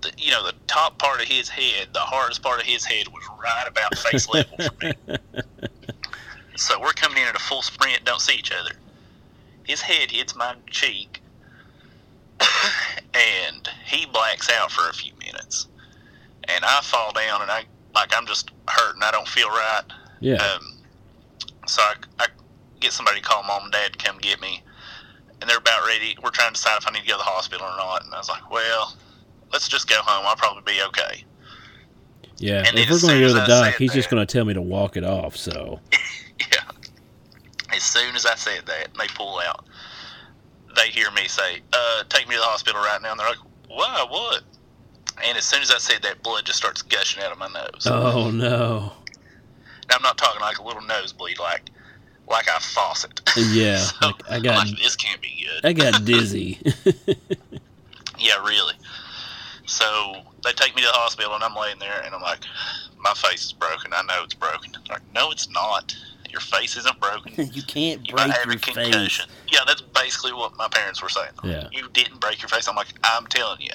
the 0.00 0.12
you 0.18 0.30
know 0.30 0.44
the 0.44 0.54
top 0.66 0.98
part 0.98 1.20
of 1.20 1.28
his 1.28 1.48
head, 1.48 1.88
the 1.92 2.00
hardest 2.00 2.42
part 2.42 2.60
of 2.60 2.66
his 2.66 2.84
head 2.84 3.08
was 3.08 3.24
right 3.42 3.66
about 3.66 3.96
face 3.98 4.28
level 4.28 4.56
for 4.58 4.86
me. 4.86 4.92
So 6.60 6.78
we're 6.78 6.92
coming 6.92 7.22
in 7.22 7.26
at 7.26 7.34
a 7.34 7.38
full 7.38 7.62
sprint, 7.62 8.04
don't 8.04 8.20
see 8.20 8.34
each 8.34 8.52
other. 8.52 8.72
His 9.64 9.80
head 9.80 10.10
hits 10.10 10.36
my 10.36 10.54
cheek, 10.68 11.22
and 12.38 13.68
he 13.86 14.04
blacks 14.04 14.50
out 14.50 14.70
for 14.70 14.86
a 14.90 14.92
few 14.92 15.14
minutes. 15.14 15.68
And 16.56 16.64
I 16.64 16.80
fall 16.82 17.12
down, 17.12 17.42
and 17.42 17.50
I 17.50 17.64
like 17.94 18.12
I'm 18.16 18.26
just 18.26 18.50
hurt 18.68 18.94
and 18.94 19.04
I 19.04 19.10
don't 19.10 19.28
feel 19.28 19.48
right. 19.48 19.82
Yeah. 20.20 20.34
Um, 20.36 20.78
so 21.66 21.82
I, 21.82 21.94
I 22.18 22.26
get 22.80 22.92
somebody 22.92 23.20
to 23.20 23.26
call 23.26 23.42
mom 23.42 23.64
and 23.64 23.72
dad 23.72 23.92
to 23.92 23.98
come 24.04 24.18
get 24.18 24.40
me, 24.40 24.62
and 25.40 25.48
they're 25.48 25.58
about 25.58 25.86
ready. 25.86 26.16
We're 26.22 26.30
trying 26.30 26.48
to 26.48 26.54
decide 26.54 26.78
if 26.78 26.88
I 26.88 26.92
need 26.92 27.02
to 27.02 27.06
go 27.06 27.14
to 27.14 27.18
the 27.18 27.24
hospital 27.24 27.66
or 27.66 27.76
not. 27.76 28.04
And 28.04 28.14
I 28.14 28.18
was 28.18 28.28
like, 28.28 28.50
well, 28.50 28.96
let's 29.52 29.68
just 29.68 29.88
go 29.88 29.96
home. 29.96 30.24
I'll 30.26 30.36
probably 30.36 30.62
be 30.72 30.80
okay. 30.88 31.24
Yeah, 32.38 32.64
And 32.66 32.78
if 32.78 32.88
we're 32.88 33.00
going 33.00 33.20
to 33.20 33.20
go 33.20 33.28
to 33.28 33.34
the 33.34 33.46
doc, 33.46 33.74
he's 33.74 33.92
just 33.92 34.08
going 34.08 34.26
to 34.26 34.30
tell 34.30 34.46
me 34.46 34.54
to 34.54 34.62
walk 34.62 34.96
it 34.96 35.04
off. 35.04 35.36
So, 35.36 35.78
Yeah. 36.40 36.70
As 37.72 37.82
soon 37.82 38.16
as 38.16 38.24
I 38.24 38.34
said 38.34 38.64
that, 38.66 38.88
and 38.88 38.96
they 38.98 39.06
pull 39.14 39.38
out. 39.40 39.66
They 40.74 40.88
hear 40.88 41.10
me 41.10 41.28
say, 41.28 41.60
uh, 41.72 42.04
take 42.08 42.28
me 42.28 42.36
to 42.36 42.40
the 42.40 42.46
hospital 42.46 42.80
right 42.80 43.00
now. 43.02 43.10
And 43.10 43.20
they're 43.20 43.28
like, 43.28 43.38
why? 43.68 44.06
What? 44.08 44.42
And 45.26 45.36
as 45.36 45.44
soon 45.44 45.62
as 45.62 45.70
I 45.70 45.78
said 45.78 46.02
that, 46.02 46.22
blood 46.22 46.44
just 46.46 46.58
starts 46.58 46.82
gushing 46.82 47.22
out 47.22 47.32
of 47.32 47.38
my 47.38 47.48
nose. 47.48 47.86
oh 47.86 48.30
no, 48.30 48.92
And 49.82 49.92
I'm 49.92 50.02
not 50.02 50.16
talking 50.18 50.40
like 50.40 50.58
a 50.58 50.62
little 50.62 50.82
nosebleed, 50.82 51.38
like 51.38 51.70
like 52.28 52.46
a 52.46 52.60
faucet. 52.60 53.20
yeah, 53.36 53.76
So, 53.78 54.06
like, 54.06 54.30
I 54.30 54.36
I'm 54.36 54.42
got 54.42 54.66
like, 54.68 54.78
this 54.78 54.94
can't 54.96 55.20
be 55.20 55.44
good. 55.44 55.64
I 55.68 55.72
got 55.72 56.04
dizzy. 56.04 56.58
Yeah, 58.18 58.42
really. 58.44 58.74
So 59.66 60.14
they 60.44 60.52
take 60.52 60.74
me 60.76 60.82
to 60.82 60.88
the 60.88 60.92
hospital, 60.94 61.34
and 61.34 61.42
I'm 61.44 61.54
laying 61.54 61.78
there, 61.78 62.02
and 62.04 62.14
I'm 62.14 62.22
like, 62.22 62.40
my 62.98 63.14
face 63.14 63.46
is 63.46 63.52
broken. 63.52 63.92
I 63.94 64.02
know 64.02 64.22
it's 64.24 64.34
broken. 64.34 64.72
They're 64.72 64.82
like, 64.96 65.14
no, 65.14 65.30
it's 65.30 65.48
not. 65.50 65.96
Your 66.28 66.40
face 66.40 66.76
isn't 66.76 67.00
broken. 67.00 67.32
you 67.52 67.62
can't 67.62 68.06
You 68.06 68.14
might 68.14 68.26
break 68.26 68.36
have 68.36 68.46
your 68.46 68.84
a 68.86 68.90
face. 68.92 69.26
Yeah, 69.48 69.60
that's 69.66 69.80
basically 69.80 70.32
what 70.32 70.56
my 70.56 70.68
parents 70.68 71.02
were 71.02 71.08
saying. 71.08 71.30
Yeah. 71.42 71.68
You 71.72 71.88
didn't 71.92 72.20
break 72.20 72.40
your 72.42 72.48
face. 72.48 72.68
I'm 72.68 72.76
like, 72.76 72.88
I'm 73.02 73.26
telling 73.26 73.60
you, 73.60 73.72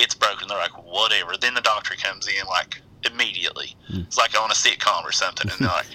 it's 0.00 0.14
broken. 0.14 0.48
They're 0.48 0.58
like, 0.58 0.84
whatever. 0.84 1.32
Then 1.40 1.54
the 1.54 1.60
doctor 1.60 1.94
comes 1.94 2.26
in 2.28 2.46
like 2.46 2.80
immediately. 3.10 3.76
Hmm. 3.88 4.00
It's 4.00 4.18
like 4.18 4.38
on 4.40 4.50
a 4.50 4.54
sitcom 4.54 5.04
or 5.04 5.12
something, 5.12 5.50
and 5.50 5.58
they're 5.60 5.68
like, 5.68 5.86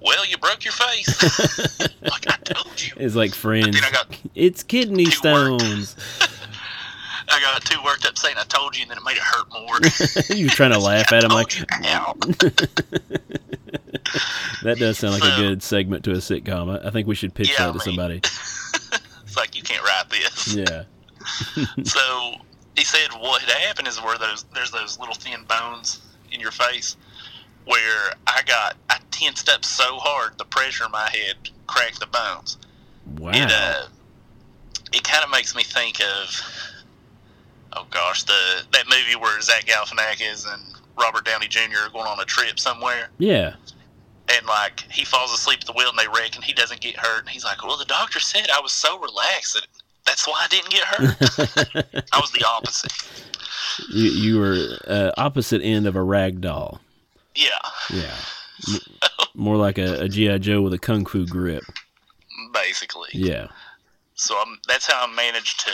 "Well, 0.00 0.24
you 0.26 0.36
broke 0.38 0.64
your 0.64 0.72
face." 0.72 1.80
like 2.02 2.26
I 2.28 2.36
told 2.44 2.80
you. 2.82 2.92
It's 2.96 3.14
like 3.14 3.34
friends. 3.34 3.74
then 3.74 3.84
I 3.84 3.90
got 3.90 4.06
It's 4.34 4.62
kidney 4.62 5.06
stones. 5.06 5.96
I 7.26 7.40
got 7.40 7.64
too 7.64 7.78
worked 7.82 8.04
up 8.04 8.18
saying 8.18 8.36
I 8.38 8.44
told 8.44 8.76
you, 8.76 8.82
and 8.82 8.90
then 8.90 8.98
it 8.98 9.04
made 9.04 9.16
it 9.16 9.22
hurt 9.22 9.50
more. 9.50 9.78
You're 10.36 10.50
trying 10.50 10.72
to 10.72 10.78
laugh 10.78 11.10
at 11.12 11.24
him 11.24 11.30
like 11.30 11.48
told 11.48 11.70
you, 11.70 11.88
ow. 11.88 12.14
that 14.62 14.76
does 14.78 14.98
sound 14.98 15.14
like 15.14 15.22
a 15.32 15.36
good 15.40 15.62
segment 15.62 16.04
to 16.04 16.12
a 16.12 16.16
sitcom. 16.16 16.78
I, 16.84 16.88
I 16.88 16.90
think 16.90 17.08
we 17.08 17.14
should 17.14 17.34
pitch 17.34 17.50
Yeah, 17.50 17.56
that 17.58 17.64
to 17.66 17.68
I 17.70 17.72
mean- 17.72 17.80
somebody. 17.96 18.20
It's 19.22 19.36
like 19.38 19.56
you 19.56 19.62
can't 19.62 19.82
write 19.82 20.10
this. 20.10 20.54
Yeah. 20.54 20.84
So 21.84 22.34
he 22.76 22.84
said 22.84 23.08
what 23.18 23.42
had 23.42 23.50
happened 23.58 23.88
is 23.88 24.02
where 24.02 24.18
those 24.18 24.44
there's 24.54 24.70
those 24.70 24.98
little 24.98 25.14
thin 25.14 25.44
bones 25.44 26.02
in 26.32 26.40
your 26.40 26.50
face 26.50 26.96
where 27.66 28.12
I 28.26 28.42
got 28.44 28.76
I 28.90 28.98
tensed 29.10 29.48
up 29.48 29.64
so 29.64 29.96
hard 29.98 30.36
the 30.38 30.44
pressure 30.44 30.84
in 30.84 30.90
my 30.90 31.08
head 31.10 31.36
cracked 31.66 32.00
the 32.00 32.06
bones. 32.06 32.58
Wow. 33.18 33.30
It 33.32 33.50
uh 33.50 33.86
it 34.92 35.04
kind 35.04 35.24
of 35.24 35.30
makes 35.30 35.54
me 35.54 35.62
think 35.62 36.00
of 36.00 36.40
oh 37.74 37.86
gosh 37.90 38.24
the 38.24 38.62
that 38.72 38.84
movie 38.88 39.16
where 39.16 39.40
Zach 39.40 39.64
Galifianakis 39.66 40.52
and 40.52 40.62
Robert 40.98 41.24
Downey 41.24 41.48
Jr. 41.48 41.86
are 41.86 41.90
going 41.90 42.06
on 42.06 42.20
a 42.20 42.24
trip 42.24 42.60
somewhere 42.60 43.08
yeah. 43.18 43.54
and 44.28 44.46
like 44.46 44.80
he 44.92 45.04
falls 45.04 45.32
asleep 45.32 45.60
at 45.60 45.66
the 45.66 45.72
wheel 45.72 45.88
and 45.88 45.98
they 45.98 46.06
wreck 46.06 46.36
and 46.36 46.44
he 46.44 46.52
doesn't 46.52 46.80
get 46.80 46.96
hurt 46.96 47.20
and 47.20 47.28
he's 47.28 47.44
like 47.44 47.64
well 47.64 47.76
the 47.76 47.84
doctor 47.84 48.20
said 48.20 48.48
I 48.50 48.60
was 48.60 48.72
so 48.72 48.98
relaxed 49.00 49.54
that 49.54 49.66
that's 50.06 50.26
why 50.26 50.44
I 50.44 50.48
didn't 50.48 50.70
get 50.70 50.84
hurt. 50.84 52.04
I 52.12 52.20
was 52.20 52.30
the 52.32 52.44
opposite. 52.46 52.92
You 53.92 54.10
you 54.10 54.38
were 54.38 54.78
uh, 54.86 55.10
opposite 55.16 55.62
end 55.62 55.86
of 55.86 55.96
a 55.96 56.02
rag 56.02 56.40
doll. 56.40 56.80
Yeah. 57.34 57.48
Yeah. 57.92 58.14
M- 58.68 58.80
More 59.34 59.56
like 59.56 59.78
a, 59.78 60.02
a 60.02 60.08
GI 60.08 60.38
Joe 60.40 60.62
with 60.62 60.72
a 60.74 60.78
kung 60.78 61.04
fu 61.06 61.26
grip. 61.26 61.64
basically. 62.52 63.08
Yeah. 63.12 63.48
So 64.14 64.36
I'm, 64.40 64.58
that's 64.68 64.86
how 64.90 65.04
I 65.06 65.12
managed 65.12 65.60
to 65.60 65.72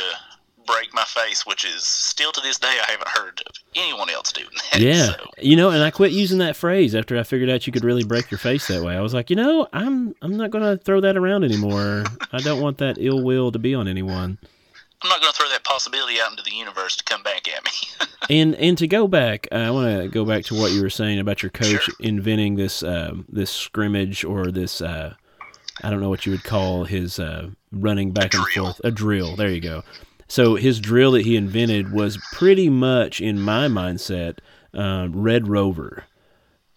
break 0.67 0.93
my 0.95 1.05
face, 1.05 1.45
which 1.47 1.65
is 1.65 1.85
still 1.85 2.33
to 2.33 2.41
this 2.41 2.59
day 2.59 2.69
I 2.87 2.91
haven't 2.91 3.09
heard 3.09 3.43
of 3.47 3.53
anyone 3.75 4.11
else 4.11 4.33
doing 4.33 4.49
that. 4.73 4.81
Yeah. 4.81 5.07
So, 5.15 5.27
You 5.39 5.57
know, 5.57 5.71
and 5.71 5.83
I 5.83 5.91
quit 5.91 6.13
using 6.13 6.39
that 6.39 6.57
phrase 6.57 6.95
after 6.95 7.19
I 7.19 7.23
figured 7.23 7.51
out 7.51 7.67
you 7.67 7.73
could 7.73 7.85
really 7.85 8.05
break 8.05 8.31
your 8.31 8.39
face 8.39 8.69
that 8.69 8.83
way. 8.83 8.97
I 8.97 9.01
was 9.01 9.15
like, 9.15 9.31
you 9.31 9.37
know, 9.37 9.67
I'm 9.73 10.15
I'm 10.23 10.37
not 10.37 10.51
going 10.51 10.65
to 10.65 10.83
throw 10.83 11.01
that 11.01 11.17
around 11.17 11.45
anymore. 11.45 12.05
I 12.33 12.39
don't 12.39 12.61
want 12.61 12.79
that 12.79 12.97
ill 12.99 13.23
will 13.23 13.51
to 13.53 13.59
be 13.59 13.75
on 13.75 13.89
anyone. 13.89 14.39
I'm 15.03 15.09
not 15.09 15.21
going 15.23 15.33
to 15.33 15.39
throw 15.39 15.49
that 15.49 15.65
possibility 15.65 16.21
out 16.21 16.31
into 16.31 16.43
the 16.43 16.55
universe 16.55 16.95
to 16.97 17.05
come 17.05 17.23
back 17.23 17.49
at 17.49 17.65
me. 17.65 17.71
And 18.29 18.55
and 18.57 18.77
to 18.79 18.87
go 18.87 19.09
back, 19.09 19.49
uh, 19.51 19.57
I 19.57 19.71
want 19.71 20.03
to 20.03 20.09
go 20.09 20.25
back 20.27 20.45
to 20.45 20.55
what 20.55 20.71
you 20.73 20.83
were 20.83 20.91
saying 20.91 21.19
about 21.19 21.43
your 21.43 21.51
coach 21.51 21.83
Sure. 21.85 21.95
inventing 21.99 22.55
this 22.55 22.83
um, 22.83 23.25
this 23.29 23.51
scrimmage 23.51 24.25
or 24.25 24.53
this 24.53 24.81
uh, 24.83 25.15
I 25.83 25.91
don't 25.91 26.01
know 26.01 26.11
what 26.11 26.27
you 26.27 26.33
would 26.33 26.45
call 26.45 26.85
his 26.85 27.19
uh, 27.19 27.49
running 27.73 28.13
back 28.13 28.35
and 28.35 28.47
forth 28.47 28.81
a 28.85 28.91
drill. 28.91 29.35
There 29.37 29.49
you 29.51 29.61
go. 29.61 29.83
So 30.31 30.55
his 30.55 30.79
drill 30.79 31.11
that 31.13 31.27
he 31.27 31.35
invented 31.35 31.93
was 31.93 32.17
pretty 32.33 32.71
much 32.71 33.21
in 33.21 33.41
my 33.41 33.67
mindset 33.67 34.39
uh, 34.73 35.09
Red 35.11 35.49
Rover. 35.49 36.05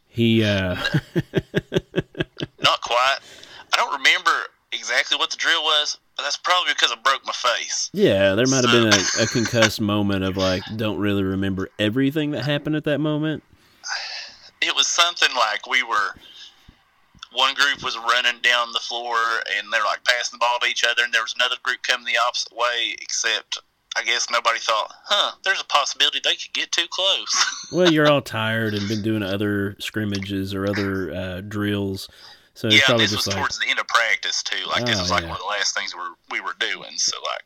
He 0.07 0.43
uh, 0.43 0.73
not 2.63 2.81
quite. 2.81 3.19
I 3.71 3.77
don't 3.77 3.93
remember 3.95 4.31
exactly 4.71 5.19
what 5.19 5.29
the 5.29 5.37
drill 5.37 5.61
was, 5.61 5.99
but 6.17 6.23
that's 6.23 6.35
probably 6.35 6.73
because 6.73 6.91
I 6.91 6.95
broke 6.95 7.23
my 7.27 7.33
face. 7.33 7.91
yeah, 7.93 8.33
there 8.33 8.47
might 8.47 8.65
have 8.65 8.73
been 8.73 8.91
a, 8.91 9.23
a 9.23 9.27
concussed 9.27 9.79
moment 9.79 10.23
of 10.23 10.35
like 10.35 10.63
don't 10.75 10.97
really 10.97 11.23
remember 11.23 11.69
everything 11.77 12.31
that 12.31 12.45
happened 12.45 12.75
at 12.75 12.85
that 12.85 12.97
moment. 12.97 13.43
It 14.63 14.75
was 14.75 14.87
something 14.87 15.29
like 15.35 15.67
we 15.67 15.83
were. 15.83 16.15
One 17.33 17.53
group 17.55 17.83
was 17.83 17.97
running 17.97 18.39
down 18.41 18.71
the 18.73 18.79
floor 18.79 19.15
and 19.57 19.71
they're 19.71 19.83
like 19.83 20.03
passing 20.05 20.37
the 20.37 20.43
ball 20.43 20.57
to 20.61 20.67
each 20.67 20.83
other, 20.83 21.03
and 21.03 21.13
there 21.13 21.23
was 21.23 21.33
another 21.35 21.55
group 21.63 21.81
coming 21.83 22.05
the 22.05 22.19
opposite 22.27 22.53
way, 22.55 22.95
except 23.01 23.57
I 23.95 24.03
guess 24.03 24.27
nobody 24.31 24.59
thought, 24.59 24.91
huh, 25.05 25.35
there's 25.43 25.61
a 25.61 25.65
possibility 25.65 26.19
they 26.23 26.35
could 26.35 26.53
get 26.53 26.71
too 26.71 26.87
close. 26.89 27.45
Well, 27.71 27.91
you're 27.91 28.07
all 28.07 28.21
tired 28.21 28.75
and 28.75 28.87
been 28.87 29.01
doing 29.01 29.23
other 29.23 29.75
scrimmages 29.79 30.53
or 30.53 30.67
other 30.67 31.11
uh, 31.11 31.41
drills, 31.41 32.07
so 32.53 32.67
it's 32.67 32.87
yeah, 32.87 32.95
this 32.97 33.15
was 33.15 33.25
like 33.25 33.35
towards 33.35 33.57
the 33.57 33.67
end 33.67 33.79
of 33.79 33.87
practice 33.87 34.43
too. 34.43 34.63
Like 34.69 34.85
this 34.85 34.97
Oh, 34.99 35.01
was 35.01 35.09
like 35.11 35.23
yeah. 35.23 35.29
one 35.29 35.37
of 35.37 35.41
the 35.41 35.47
last 35.47 35.75
things 35.75 35.95
we 35.95 36.01
were, 36.01 36.15
we 36.29 36.39
were 36.39 36.53
doing. 36.59 36.97
So 36.97 37.17
like 37.17 37.43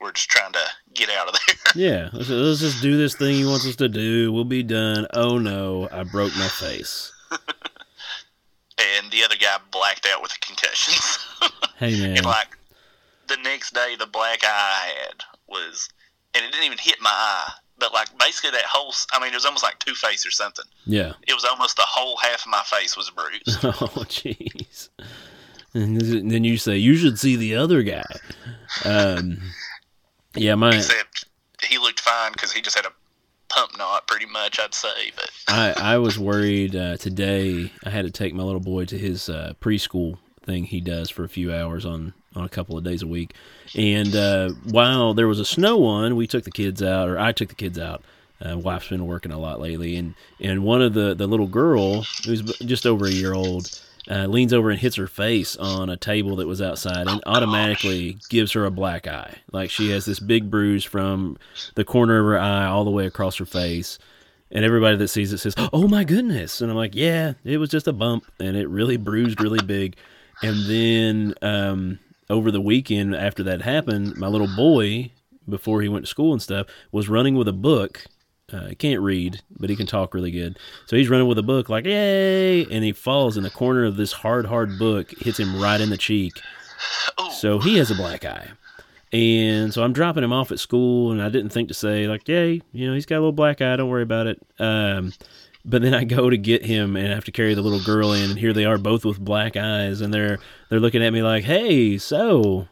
we're 0.00 0.12
just 0.12 0.30
trying 0.30 0.52
to 0.52 0.64
get 0.94 1.10
out 1.10 1.28
of 1.28 1.34
there. 1.46 1.56
Yeah, 1.74 2.08
let's, 2.14 2.30
let's 2.30 2.60
just 2.60 2.80
do 2.80 2.96
this 2.96 3.14
thing 3.16 3.34
he 3.34 3.44
wants 3.44 3.66
us 3.66 3.76
to 3.76 3.88
do. 3.90 4.32
We'll 4.32 4.44
be 4.44 4.62
done. 4.62 5.06
Oh 5.12 5.36
no, 5.38 5.88
I 5.92 6.04
broke 6.04 6.34
my 6.36 6.48
face. 6.48 7.12
and 8.98 9.10
the 9.10 9.22
other 9.24 9.36
guy 9.36 9.56
blacked 9.70 10.06
out 10.06 10.22
with 10.22 10.32
the 10.32 10.38
concussions. 10.40 11.18
Hey 11.76 12.00
man, 12.00 12.16
and 12.18 12.24
like 12.26 12.56
the 13.26 13.36
next 13.38 13.74
day, 13.74 13.96
the 13.98 14.06
black 14.06 14.44
eye 14.44 14.46
I 14.84 14.92
had 15.06 15.22
was, 15.48 15.88
and 16.34 16.44
it 16.44 16.52
didn't 16.52 16.66
even 16.66 16.78
hit 16.78 16.96
my 17.00 17.10
eye. 17.10 17.50
But 17.78 17.92
like 17.92 18.16
basically 18.16 18.50
that 18.52 18.64
whole, 18.64 18.94
I 19.12 19.18
mean, 19.18 19.32
it 19.32 19.34
was 19.34 19.44
almost 19.44 19.64
like 19.64 19.80
Two 19.80 19.94
Face 19.94 20.24
or 20.24 20.30
something. 20.30 20.64
yeah. 20.86 21.14
It 21.26 21.34
was 21.34 21.44
almost 21.44 21.76
the 21.76 21.82
whole 21.86 22.16
half 22.18 22.46
of 22.46 22.50
my 22.50 22.62
face 22.64 22.96
was 22.96 23.10
bruised. 23.10 23.58
Oh 23.64 24.04
jeez. 24.06 24.88
And 25.74 26.00
then 26.30 26.44
you 26.44 26.56
say 26.56 26.76
you 26.76 26.94
should 26.96 27.18
see 27.18 27.34
the 27.34 27.56
other 27.56 27.82
guy. 27.82 28.04
Um, 28.84 29.38
yeah, 30.36 30.54
my 30.54 30.76
Except 30.76 31.24
he 31.68 31.78
looked 31.78 31.98
fine 32.00 32.30
because 32.32 32.52
he 32.52 32.62
just 32.62 32.76
had 32.76 32.86
a 32.86 32.92
pump 33.54 33.78
knot, 33.78 34.06
pretty 34.06 34.26
much, 34.26 34.58
I'd 34.60 34.74
say. 34.74 35.12
But 35.16 35.30
I 35.48 35.74
I 35.76 35.98
was 35.98 36.18
worried 36.18 36.74
uh, 36.74 36.96
today. 36.96 37.72
I 37.84 37.90
had 37.90 38.04
to 38.04 38.10
take 38.10 38.34
my 38.34 38.42
little 38.42 38.60
boy 38.60 38.84
to 38.86 38.98
his 38.98 39.28
uh, 39.28 39.54
preschool 39.60 40.18
thing 40.42 40.64
he 40.64 40.80
does 40.80 41.10
for 41.10 41.24
a 41.24 41.28
few 41.28 41.52
hours 41.52 41.84
on 41.84 42.12
on 42.34 42.44
a 42.44 42.48
couple 42.48 42.76
of 42.76 42.84
days 42.84 43.02
a 43.02 43.06
week. 43.06 43.34
And 43.76 44.14
uh, 44.14 44.50
while 44.64 45.14
there 45.14 45.28
was 45.28 45.40
a 45.40 45.44
snow 45.44 45.76
one, 45.78 46.16
we 46.16 46.26
took 46.26 46.44
the 46.44 46.50
kids 46.50 46.82
out, 46.82 47.08
or 47.08 47.18
I 47.18 47.32
took 47.32 47.48
the 47.48 47.54
kids 47.54 47.78
out. 47.78 48.02
Uh, 48.44 48.58
wife's 48.58 48.88
been 48.88 49.06
working 49.06 49.32
a 49.32 49.38
lot 49.38 49.60
lately, 49.60 49.96
and 49.96 50.14
and 50.40 50.64
one 50.64 50.82
of 50.82 50.94
the 50.94 51.14
the 51.14 51.26
little 51.26 51.46
girl 51.46 52.02
who's 52.24 52.42
just 52.60 52.86
over 52.86 53.06
a 53.06 53.10
year 53.10 53.32
old. 53.34 53.80
Uh, 54.10 54.26
leans 54.26 54.52
over 54.52 54.70
and 54.70 54.78
hits 54.78 54.96
her 54.96 55.06
face 55.06 55.56
on 55.56 55.88
a 55.88 55.96
table 55.96 56.36
that 56.36 56.46
was 56.46 56.60
outside 56.60 57.06
and 57.08 57.22
automatically 57.24 58.18
gives 58.28 58.52
her 58.52 58.66
a 58.66 58.70
black 58.70 59.06
eye. 59.06 59.34
Like 59.50 59.70
she 59.70 59.90
has 59.90 60.04
this 60.04 60.20
big 60.20 60.50
bruise 60.50 60.84
from 60.84 61.38
the 61.74 61.84
corner 61.84 62.18
of 62.18 62.26
her 62.26 62.38
eye 62.38 62.66
all 62.66 62.84
the 62.84 62.90
way 62.90 63.06
across 63.06 63.36
her 63.36 63.46
face. 63.46 63.98
And 64.50 64.62
everybody 64.64 64.96
that 64.98 65.08
sees 65.08 65.32
it 65.32 65.38
says, 65.38 65.54
"Oh 65.72 65.88
my 65.88 66.04
goodness!" 66.04 66.60
And 66.60 66.70
I'm 66.70 66.76
like, 66.76 66.94
"Yeah, 66.94 67.32
it 67.44 67.56
was 67.56 67.70
just 67.70 67.88
a 67.88 67.92
bump, 67.92 68.30
and 68.38 68.56
it 68.56 68.68
really 68.68 68.96
bruised 68.96 69.40
really 69.40 69.64
big." 69.64 69.96
And 70.42 70.66
then 70.66 71.34
um, 71.42 71.98
over 72.30 72.50
the 72.50 72.60
weekend, 72.60 73.14
after 73.16 73.42
that 73.44 73.62
happened, 73.62 74.16
my 74.16 74.28
little 74.28 74.48
boy, 74.54 75.10
before 75.48 75.82
he 75.82 75.88
went 75.88 76.04
to 76.04 76.10
school 76.10 76.32
and 76.32 76.42
stuff, 76.42 76.66
was 76.92 77.08
running 77.08 77.34
with 77.34 77.48
a 77.48 77.52
book. 77.52 78.04
Uh, 78.52 78.70
can't 78.78 79.00
read, 79.00 79.42
but 79.58 79.70
he 79.70 79.76
can 79.76 79.86
talk 79.86 80.12
really 80.12 80.30
good. 80.30 80.58
So 80.86 80.96
he's 80.96 81.08
running 81.08 81.26
with 81.26 81.38
a 81.38 81.42
book, 81.42 81.68
like 81.68 81.86
"Yay!" 81.86 82.64
And 82.64 82.84
he 82.84 82.92
falls 82.92 83.36
in 83.36 83.42
the 83.42 83.50
corner 83.50 83.84
of 83.84 83.96
this 83.96 84.12
hard, 84.12 84.46
hard 84.46 84.78
book, 84.78 85.10
hits 85.18 85.40
him 85.40 85.60
right 85.60 85.80
in 85.80 85.90
the 85.90 85.96
cheek. 85.96 86.40
So 87.32 87.58
he 87.58 87.78
has 87.78 87.90
a 87.90 87.94
black 87.94 88.24
eye. 88.24 88.50
And 89.12 89.72
so 89.72 89.82
I'm 89.82 89.92
dropping 89.92 90.24
him 90.24 90.32
off 90.32 90.50
at 90.52 90.58
school, 90.58 91.12
and 91.12 91.22
I 91.22 91.28
didn't 91.28 91.50
think 91.50 91.68
to 91.68 91.74
say, 91.74 92.08
like, 92.08 92.26
yay, 92.26 92.60
you 92.72 92.86
know, 92.86 92.94
he's 92.94 93.06
got 93.06 93.16
a 93.16 93.20
little 93.20 93.32
black 93.32 93.62
eye, 93.62 93.76
don't 93.76 93.88
worry 93.88 94.02
about 94.02 94.26
it. 94.26 94.42
Um, 94.58 95.12
but 95.64 95.82
then 95.82 95.94
I 95.94 96.04
go 96.04 96.28
to 96.28 96.36
get 96.36 96.64
him 96.64 96.96
and 96.96 97.10
I 97.10 97.14
have 97.14 97.24
to 97.24 97.32
carry 97.32 97.54
the 97.54 97.62
little 97.62 97.82
girl 97.82 98.12
in, 98.12 98.30
and 98.30 98.38
here 98.38 98.52
they 98.52 98.64
are 98.64 98.76
both 98.76 99.04
with 99.04 99.18
black 99.18 99.56
eyes, 99.56 100.00
and 100.00 100.12
they're 100.12 100.38
they're 100.68 100.80
looking 100.80 101.02
at 101.02 101.12
me 101.12 101.22
like, 101.22 101.44
hey, 101.44 101.96
so 101.96 102.68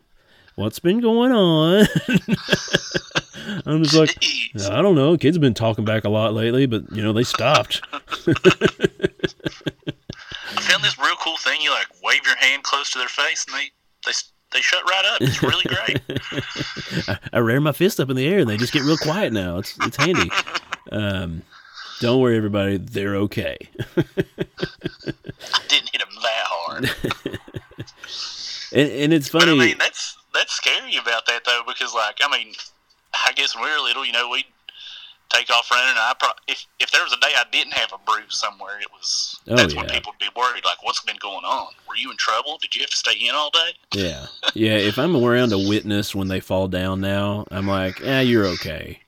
what's 0.57 0.79
been 0.81 1.01
going 1.01 1.33
on? 1.33 1.87
I'm 3.67 3.83
just 3.83 3.97
like, 3.97 4.11
jeez. 4.21 4.69
I 4.71 4.83
don't 4.83 4.95
know. 4.95 5.17
Kids 5.17 5.37
have 5.37 5.41
been 5.43 5.55
talking 5.55 5.85
back 5.85 6.05
a 6.05 6.09
lot 6.09 6.35
lately, 6.35 6.67
but 6.67 6.91
you 6.93 7.03
know 7.03 7.13
they 7.13 7.25
stopped. 7.25 7.83
I 7.93 7.99
found 10.61 10.85
this 10.85 10.99
real 10.99 11.17
cool 11.21 11.37
thing. 11.39 11.61
You 11.61 11.71
like 11.71 11.87
wave 12.03 12.25
your 12.25 12.37
hand 12.37 12.63
close 12.63 12.91
to 12.93 12.99
their 12.99 13.09
face, 13.09 13.45
and 13.47 13.57
they 13.57 13.71
they 14.07 14.13
they 14.53 14.61
shut 14.61 14.83
right 14.85 15.05
up. 15.15 15.21
It's 15.21 15.43
really 15.43 15.65
great. 15.65 16.01
I, 17.09 17.19
I 17.33 17.39
rear 17.39 17.61
my 17.61 17.73
fist 17.73 18.01
up 18.01 18.11
in 18.11 18.17
the 18.17 18.27
air 18.27 18.41
and 18.41 18.49
they 18.49 18.57
just 18.57 18.73
get 18.73 18.83
real 18.83 18.99
quiet 18.99 19.33
now. 19.33 19.59
It's 19.59 19.77
it's 19.83 19.97
handy. 19.97 20.31
Um, 20.91 21.43
don't 22.01 22.21
worry, 22.21 22.37
everybody. 22.37 22.77
They're 22.79 23.17
okay. 23.17 23.57
I 23.97 24.03
didn't 25.69 25.91
hit 25.91 26.01
them 26.01 26.09
that 26.23 26.45
hard. 26.47 26.91
And, 28.75 28.91
and 28.91 29.13
it's 29.13 29.29
But 29.29 29.43
funny. 29.43 29.53
I 29.61 29.67
mean, 29.67 29.79
that's 29.79 30.17
that's 30.35 30.53
scary 30.53 30.97
about 30.97 31.27
that 31.27 31.45
though, 31.45 31.63
because 31.67 31.95
like 31.95 32.19
I 32.23 32.31
mean, 32.37 32.55
I 33.27 33.33
guess 33.33 33.55
when 33.55 33.65
we 33.65 33.71
were 33.71 33.81
little, 33.81 34.05
you 34.05 34.13
know, 34.13 34.29
we'd 34.31 34.45
take 35.31 35.49
off 35.51 35.71
running. 35.71 35.91
And 35.91 35.99
I 35.99 36.13
pro- 36.19 36.31
if 36.49 36.67
if 36.79 36.91
there 36.91 37.03
was 37.03 37.13
a 37.13 37.21
day 37.21 37.33
I 37.37 37.45
didn't 37.51 37.73
have 37.75 37.93
a 37.93 37.99
bruise 38.11 38.37
somewhere, 38.37 38.79
it 38.81 38.89
was 38.93 39.41
Oh, 39.49 39.57
that's 39.57 39.75
when 39.75 39.87
people 39.89 40.13
would 40.13 40.19
be 40.19 40.29
worried. 40.39 40.65
Like, 40.65 40.83
what's 40.85 41.01
been 41.01 41.17
going 41.21 41.45
on? 41.45 41.69
Were 41.89 41.97
you 41.97 42.11
in 42.11 42.17
trouble? 42.17 42.59
Did 42.61 42.75
you 42.75 42.83
have 42.83 42.91
to 42.91 42.97
stay 42.97 43.15
in 43.15 43.35
all 43.35 43.51
day? 43.51 43.71
yeah, 43.95 44.27
yeah. 44.55 44.77
If 44.77 44.99
I'm 44.99 45.17
around 45.17 45.53
a 45.53 45.59
witness 45.59 46.15
when 46.15 46.29
they 46.29 46.41
fall 46.41 46.69
down 46.69 47.01
now, 47.01 47.47
I'm 47.51 47.67
like, 47.67 47.99
yeah, 48.01 48.21
you're 48.21 48.47
okay. 48.47 49.01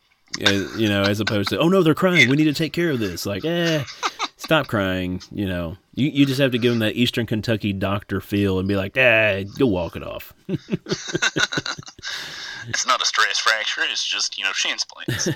uh, 0.46 0.50
you 0.76 0.88
know, 0.88 1.02
as 1.02 1.20
opposed 1.20 1.50
to, 1.50 1.58
oh 1.58 1.68
no, 1.68 1.82
they're 1.82 1.94
crying. 1.94 2.28
We 2.28 2.36
need 2.36 2.44
to 2.44 2.54
take 2.54 2.72
care 2.72 2.90
of 2.90 2.98
this. 2.98 3.24
Like, 3.26 3.44
eh, 3.44 3.84
stop 4.36 4.66
crying. 4.66 5.22
You 5.30 5.46
know, 5.46 5.76
you, 5.94 6.08
you 6.08 6.26
just 6.26 6.40
have 6.40 6.52
to 6.52 6.58
give 6.58 6.72
them 6.72 6.80
that 6.80 6.96
Eastern 6.96 7.26
Kentucky 7.26 7.72
doctor 7.72 8.20
feel 8.20 8.58
and 8.58 8.68
be 8.68 8.76
like, 8.76 8.96
ah, 8.96 9.42
go 9.58 9.66
walk 9.66 9.96
it 9.96 10.02
off. 10.02 10.32
It's 12.68 12.86
not 12.86 13.02
a 13.02 13.06
stress 13.06 13.38
fracture. 13.38 13.82
It's 13.82 14.04
just 14.04 14.38
you 14.38 14.44
know 14.44 14.52
shin 14.52 14.78
splints. 14.78 15.28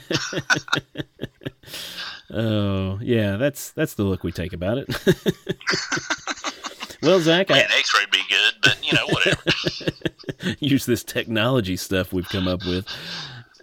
oh 2.31 2.99
yeah, 3.03 3.37
that's 3.37 3.71
that's 3.73 3.95
the 3.95 4.05
look 4.05 4.23
we 4.25 4.33
take 4.33 4.53
about 4.53 4.79
it. 4.79 4.89
well, 7.03 7.21
Zack, 7.21 7.51
Man, 7.51 7.67
X-ray 7.79 8.05
be 8.11 8.23
good, 8.29 8.55
but 8.63 8.79
you 8.87 8.95
know 8.95 9.07
whatever. 9.09 9.43
Use 10.61 10.87
this 10.87 11.05
technology 11.05 11.77
stuff 11.77 12.13
we've 12.13 12.29
come 12.29 12.49
up 12.49 12.65
with. 12.65 12.87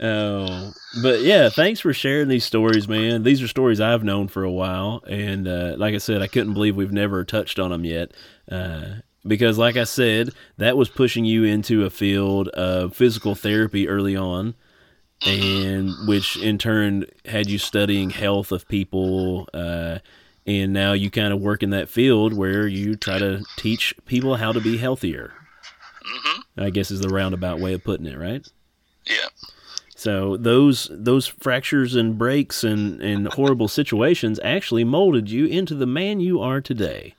Oh, 0.02 0.74
but 1.02 1.22
yeah, 1.22 1.50
thanks 1.50 1.80
for 1.80 1.94
sharing 1.94 2.28
these 2.28 2.44
stories, 2.44 2.88
man. 2.88 3.24
These 3.24 3.42
are 3.42 3.48
stories 3.48 3.80
I've 3.80 4.04
known 4.04 4.28
for 4.28 4.44
a 4.44 4.52
while, 4.52 5.04
and 5.08 5.48
uh, 5.48 5.76
like 5.78 5.96
I 5.96 6.00
said, 6.00 6.22
I 6.22 6.28
couldn't 6.28 6.54
believe 6.54 6.76
we've 6.76 6.92
never 6.92 7.24
touched 7.24 7.60
on 7.60 7.72
them 7.72 7.86
yet. 7.86 8.12
Uh, 8.52 8.96
because, 9.26 9.58
like 9.58 9.78
I 9.78 9.86
said, 9.86 10.32
that 10.58 10.78
was 10.78 10.90
pushing 10.90 11.26
you 11.26 11.44
into 11.46 11.86
a 11.86 11.90
field 11.90 12.50
of 12.50 12.96
physical 12.96 13.36
therapy 13.36 13.88
early 13.88 14.16
on, 14.16 14.56
and 15.26 15.94
which 16.08 16.38
in 16.38 16.58
turn 16.58 17.06
had 17.26 17.50
you 17.50 17.58
studying 17.58 18.10
health 18.10 18.52
of 18.52 18.68
people. 18.68 19.48
Uh, 19.54 20.00
and 20.48 20.74
now 20.74 20.94
you 20.94 21.10
kind 21.10 21.34
of 21.34 21.42
work 21.42 21.64
in 21.64 21.72
that 21.72 21.90
field 21.90 22.32
where 22.34 22.68
you 22.68 22.96
try 22.96 23.18
to 23.18 23.44
teach 23.56 23.96
people 24.06 24.36
how 24.36 24.52
to 24.52 24.62
be 24.62 24.78
healthier. 24.78 25.34
hmm 26.04 26.42
I 26.58 26.70
guess 26.70 26.92
is 26.92 27.02
the 27.02 27.10
roundabout 27.10 27.60
way 27.60 27.74
of 27.74 27.84
putting 27.84 28.06
it, 28.06 28.18
right? 28.18 28.48
Yeah. 29.08 29.28
So 30.06 30.38
those 30.38 30.88
those 30.92 31.26
fractures 31.26 31.96
and 31.96 32.16
breaks 32.16 32.64
and, 32.64 33.02
and 33.02 33.28
horrible 33.28 33.68
situations 33.68 34.40
actually 34.44 34.84
molded 34.84 35.32
you 35.32 35.48
into 35.48 35.74
the 35.74 35.88
man 35.88 36.20
you 36.20 36.40
are 36.42 36.62
today. 36.62 37.16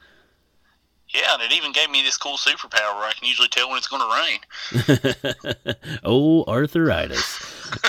Yeah, 1.09 1.35
and 1.35 1.43
it 1.43 1.51
even 1.51 1.73
gave 1.73 1.91
me 1.91 2.03
this 2.03 2.17
cool 2.17 2.37
superpower 2.37 2.95
where 2.95 3.09
I 3.09 3.13
can 3.19 3.27
usually 3.27 3.49
tell 3.49 3.69
when 3.69 3.79
it's 3.79 3.89
going 3.89 4.03
to 4.03 5.57
rain. 5.67 5.75
oh, 6.05 6.45
arthritis. 6.45 7.41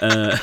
Uh, 0.02 0.36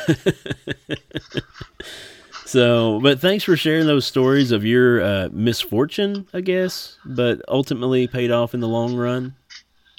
so, 2.45 3.01
but 3.01 3.19
thanks 3.19 3.43
for 3.43 3.57
sharing 3.57 3.89
those 3.89 4.07
stories 4.07 4.53
of 4.53 4.65
your 4.65 5.03
uh, 5.03 5.31
misfortune, 5.33 6.29
I 6.33 6.43
guess, 6.43 6.97
but 7.05 7.43
ultimately 7.49 8.07
paid 8.07 8.31
off 8.31 8.55
in 8.55 8.61
the 8.61 8.69
long 8.69 8.95
run. 8.95 9.35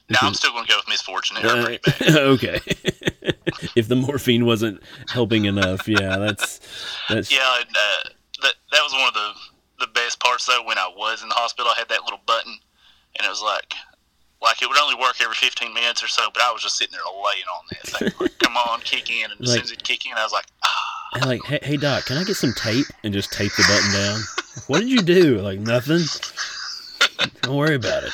Now 0.10 0.20
I'm 0.22 0.34
still 0.36 0.52
going 0.52 0.66
to 0.66 0.72
go 0.72 0.78
with 0.78 0.88
misfortune. 0.88 1.38
Uh, 1.38 1.78
okay. 2.10 2.60
if 3.76 3.88
the 3.88 3.96
morphine 3.96 4.46
wasn't 4.46 4.82
helping 5.10 5.46
enough, 5.46 5.88
yeah, 5.88 6.18
that's 6.18 6.60
that's 7.10 7.32
Yeah, 7.32 7.58
and, 7.60 7.70
uh, 7.76 8.10
that 8.44 8.54
that 8.72 8.82
was 8.84 8.94
one 8.94 9.08
of 9.08 9.14
the 9.14 9.32
the 9.86 9.88
best 9.94 10.20
parts 10.20 10.46
though. 10.46 10.64
When 10.66 10.78
I 10.78 10.88
was 10.96 11.22
in 11.24 11.30
the 11.30 11.36
hospital, 11.36 11.72
I 11.76 11.80
had 11.80 11.90
that 11.90 12.04
little 12.04 12.22
button, 12.26 12.58
and 13.18 13.26
it 13.26 13.30
was 13.30 13.42
like 13.42 13.74
like 14.42 14.62
it 14.62 14.68
would 14.68 14.78
only 14.78 14.96
work 14.96 15.16
every 15.22 15.34
15 15.36 15.74
minutes 15.74 16.04
or 16.04 16.08
so. 16.08 16.28
But 16.34 16.44
I 16.44 16.52
was 16.52 16.62
just 16.62 16.78
sitting 16.78 16.92
there 16.94 17.02
laying 17.24 17.46
on 17.48 17.64
that 17.72 17.88
thing, 17.88 18.12
like, 18.20 18.38
come 18.44 18.58
on, 18.58 18.80
kick 18.82 19.10
in. 19.10 19.32
And 19.32 19.42
as 19.42 19.48
Like- 19.50 19.56
soon 19.56 19.64
as 19.64 19.72
it 19.72 19.84
kick 19.84 20.06
in, 20.06 20.14
I 20.14 20.24
was 20.24 20.34
like, 20.34 20.46
ah, 20.64 21.10
And 21.16 21.26
like, 21.26 21.42
hey, 21.46 21.60
hey, 21.64 21.78
doc, 21.78 22.06
can 22.06 22.18
I 22.18 22.24
get 22.24 22.36
some 22.36 22.54
tape 22.54 22.86
and 23.04 23.14
just 23.14 23.32
tape 23.32 23.52
the 23.56 23.64
button 23.64 23.92
down? 23.94 24.20
What 24.68 24.80
did 24.82 24.90
you 24.90 25.02
do? 25.02 25.40
Like 25.40 25.60
nothing. 25.60 26.04
Don't 27.42 27.56
worry 27.56 27.76
about 27.76 28.04
it. 28.04 28.12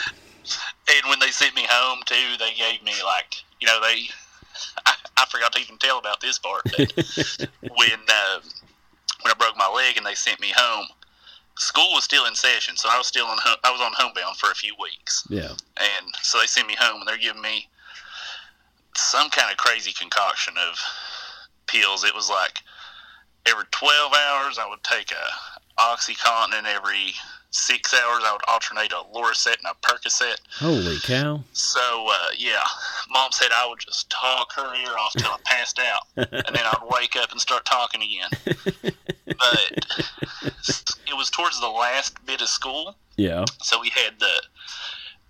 and 0.89 1.09
when 1.09 1.19
they 1.19 1.31
sent 1.31 1.55
me 1.55 1.65
home 1.69 1.99
too, 2.05 2.37
they 2.39 2.53
gave 2.53 2.83
me 2.83 2.93
like 3.03 3.35
you 3.59 3.67
know 3.67 3.79
they. 3.81 4.03
I, 4.85 4.93
I 5.17 5.25
forgot 5.25 5.53
to 5.53 5.59
even 5.59 5.77
tell 5.77 5.99
about 5.99 6.21
this 6.21 6.39
part. 6.39 6.63
But 6.65 6.93
when 7.61 7.99
uh, 8.09 8.39
when 9.21 9.31
I 9.31 9.33
broke 9.37 9.57
my 9.57 9.69
leg 9.69 9.97
and 9.97 10.05
they 10.05 10.15
sent 10.15 10.39
me 10.39 10.51
home, 10.55 10.87
school 11.57 11.91
was 11.93 12.03
still 12.03 12.25
in 12.25 12.35
session, 12.35 12.75
so 12.77 12.89
I 12.91 12.97
was 12.97 13.07
still 13.07 13.25
on 13.27 13.37
ho- 13.41 13.59
I 13.63 13.71
was 13.71 13.81
on 13.81 13.91
homebound 13.95 14.37
for 14.37 14.51
a 14.51 14.55
few 14.55 14.73
weeks. 14.81 15.25
Yeah. 15.29 15.51
and 15.77 16.15
so 16.21 16.39
they 16.39 16.47
send 16.47 16.67
me 16.67 16.75
home 16.79 17.01
and 17.01 17.07
they're 17.07 17.17
giving 17.17 17.41
me 17.41 17.67
some 18.95 19.29
kind 19.29 19.51
of 19.51 19.57
crazy 19.57 19.93
concoction 19.93 20.53
of 20.57 20.79
pills. 21.67 22.03
It 22.03 22.15
was 22.15 22.29
like 22.29 22.59
every 23.45 23.65
12 23.71 24.13
hours 24.13 24.59
I 24.59 24.67
would 24.69 24.83
take 24.83 25.11
a 25.11 25.50
OxyContin, 25.81 26.65
every 26.65 27.13
six 27.53 27.93
hours 27.93 28.23
I 28.25 28.31
would 28.31 28.41
alternate 28.47 28.93
a 28.93 29.03
Loracet 29.13 29.57
and 29.57 29.65
a 29.69 29.75
Percocet. 29.85 30.37
Holy 30.59 30.97
cow. 30.99 31.43
So 31.53 32.07
uh, 32.09 32.27
yeah, 32.37 32.61
mom 33.09 33.31
said 33.31 33.49
I 33.53 33.67
would 33.67 33.79
just 33.79 34.09
talk 34.09 34.53
her 34.53 34.73
ear 34.75 34.91
off 34.97 35.13
till 35.17 35.29
I 35.31 35.37
passed 35.45 35.79
out, 35.79 36.03
and 36.15 36.55
then 36.55 36.63
I'd 36.65 36.87
wake 36.89 37.15
up 37.17 37.31
and 37.31 37.41
start 37.41 37.65
talking 37.65 38.01
again. 38.01 38.29
But 39.25 39.85
it 41.07 41.15
was 41.15 41.29
towards 41.29 41.59
the 41.59 41.67
last 41.67 42.23
bit 42.25 42.41
of 42.41 42.47
school, 42.47 42.95
Yeah. 43.17 43.45
so 43.61 43.79
we 43.81 43.89
had 43.89 44.19
the, 44.19 44.41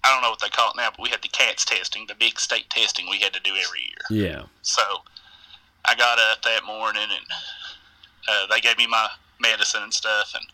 I 0.03 0.11
don't 0.13 0.21
know 0.21 0.29
what 0.31 0.39
they 0.41 0.49
call 0.49 0.71
it 0.71 0.77
now, 0.77 0.89
but 0.91 1.01
we 1.01 1.09
had 1.09 1.21
the 1.21 1.27
CATS 1.29 1.65
testing, 1.65 2.05
the 2.07 2.15
big 2.15 2.39
state 2.39 2.69
testing 2.69 3.09
we 3.09 3.19
had 3.19 3.33
to 3.33 3.39
do 3.41 3.51
every 3.51 3.81
year. 3.81 4.25
Yeah. 4.29 4.43
So 4.61 4.81
I 5.85 5.95
got 5.95 6.19
up 6.19 6.41
that 6.43 6.65
morning 6.65 7.03
and 7.03 7.25
uh, 8.27 8.47
they 8.53 8.59
gave 8.61 8.77
me 8.77 8.87
my 8.87 9.07
medicine 9.41 9.83
and 9.83 9.93
stuff. 9.93 10.33
And 10.35 10.45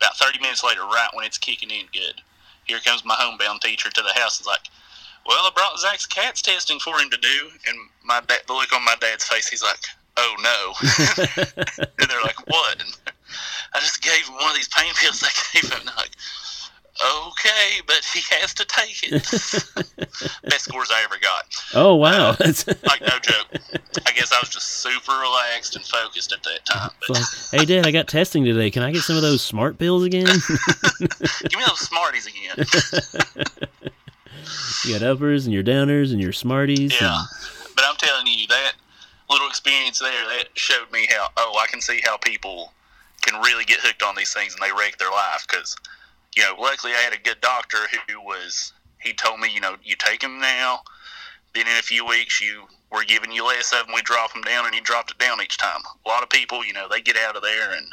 about 0.00 0.16
30 0.16 0.38
minutes 0.40 0.64
later, 0.64 0.82
right 0.82 1.10
when 1.12 1.26
it's 1.26 1.38
kicking 1.38 1.70
in 1.70 1.86
good, 1.92 2.22
here 2.64 2.78
comes 2.80 3.04
my 3.04 3.16
homebound 3.18 3.60
teacher 3.60 3.90
to 3.90 4.02
the 4.02 4.18
house. 4.20 4.38
It's 4.38 4.46
like, 4.46 4.68
well, 5.26 5.44
I 5.44 5.50
brought 5.54 5.78
Zack's 5.78 6.06
CATS 6.06 6.42
testing 6.42 6.78
for 6.78 6.98
him 6.98 7.10
to 7.10 7.18
do. 7.18 7.50
And 7.66 7.78
my 8.04 8.20
dad, 8.26 8.40
the 8.46 8.54
look 8.54 8.72
on 8.72 8.84
my 8.84 8.96
dad's 9.00 9.24
face, 9.24 9.48
he's 9.48 9.62
like, 9.62 9.80
oh 10.16 10.36
no. 10.42 11.84
and 11.98 12.10
they're 12.10 12.22
like, 12.22 12.46
what? 12.48 12.80
And 12.80 12.96
I 13.74 13.80
just 13.80 14.02
gave 14.02 14.26
him 14.26 14.34
one 14.34 14.50
of 14.50 14.56
these 14.56 14.68
pain 14.68 14.92
pills 14.94 15.20
they 15.20 15.60
gave 15.60 15.72
him. 15.72 15.86
Like, 15.96 16.10
okay, 17.04 17.80
but 17.86 18.00
he 18.12 18.20
has 18.36 18.54
to 18.54 18.64
take 18.64 19.00
it. 19.02 19.22
Best 20.44 20.64
scores 20.64 20.90
I 20.90 21.02
ever 21.04 21.16
got. 21.20 21.44
Oh 21.74 21.94
wow. 21.94 22.36
It's 22.40 22.66
uh, 22.66 22.74
Like, 22.86 23.00
no 23.02 23.18
joke. 23.20 23.46
I 24.06 24.12
guess 24.12 24.32
I 24.32 24.38
was 24.40 24.48
just 24.48 24.66
super 24.66 25.12
relaxed 25.12 25.76
and 25.76 25.84
focused 25.84 26.32
at 26.32 26.42
that 26.42 26.64
time. 26.64 26.90
But 27.06 27.22
hey 27.52 27.64
dad, 27.64 27.86
I 27.86 27.90
got 27.90 28.08
testing 28.08 28.44
today. 28.44 28.70
Can 28.70 28.82
I 28.82 28.92
get 28.92 29.02
some 29.02 29.16
of 29.16 29.22
those 29.22 29.42
smart 29.42 29.78
pills 29.78 30.04
again? 30.04 30.26
give 30.98 31.58
me 31.58 31.64
those 31.66 31.78
Smarties 31.80 32.26
again. 32.26 32.66
you 34.84 34.98
got 34.98 35.06
uppers 35.06 35.46
and 35.46 35.54
your 35.54 35.62
downers 35.62 36.12
and 36.12 36.20
your 36.20 36.32
smarties. 36.32 36.98
Yeah. 37.00 37.22
But 37.74 37.84
I'm 37.86 37.96
telling 37.96 38.26
you, 38.26 38.46
that 38.48 38.72
little 39.30 39.46
experience 39.48 39.98
there, 39.98 40.10
that 40.10 40.48
showed 40.54 40.90
me 40.92 41.06
how, 41.10 41.28
oh, 41.36 41.58
I 41.62 41.66
can 41.66 41.80
see 41.80 42.00
how 42.04 42.16
people 42.16 42.72
can 43.22 43.40
really 43.40 43.64
get 43.64 43.78
hooked 43.80 44.02
on 44.02 44.16
these 44.16 44.32
things 44.32 44.54
and 44.54 44.62
they 44.62 44.72
wreck 44.76 44.98
their 44.98 45.10
life. 45.10 45.46
Because, 45.48 45.76
you 46.38 46.44
know, 46.44 46.54
luckily 46.60 46.92
I 46.92 46.98
had 46.98 47.12
a 47.12 47.18
good 47.18 47.40
doctor 47.40 47.78
who 48.08 48.20
was, 48.20 48.72
he 49.02 49.12
told 49.12 49.40
me, 49.40 49.48
you 49.52 49.60
know, 49.60 49.74
you 49.82 49.96
take 49.98 50.20
them 50.20 50.38
now, 50.38 50.78
then 51.52 51.66
in 51.66 51.72
a 51.72 51.82
few 51.82 52.06
weeks 52.06 52.40
you 52.40 52.62
we're 52.92 53.04
giving 53.04 53.32
you 53.32 53.44
less 53.44 53.72
of 53.72 53.86
them, 53.86 53.94
we 53.94 54.02
drop 54.02 54.32
them 54.32 54.42
down, 54.42 54.64
and 54.64 54.74
he 54.74 54.80
dropped 54.80 55.10
it 55.10 55.18
down 55.18 55.42
each 55.42 55.58
time. 55.58 55.80
A 56.06 56.08
lot 56.08 56.22
of 56.22 56.30
people, 56.30 56.64
you 56.64 56.72
know, 56.72 56.86
they 56.88 57.00
get 57.00 57.16
out 57.16 57.34
of 57.34 57.42
there 57.42 57.72
and 57.72 57.84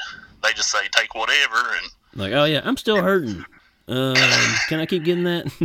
they 0.44 0.54
just 0.54 0.70
say, 0.70 0.88
take 0.92 1.16
whatever, 1.16 1.58
and 1.58 1.90
like, 2.14 2.34
oh 2.34 2.46
yeah, 2.46 2.62
I'm 2.64 2.78
still 2.78 3.02
hurting. 3.02 3.44
Um, 3.88 4.16
can 4.70 4.80
I 4.80 4.86
keep 4.86 5.04
getting 5.04 5.24
that? 5.24 5.52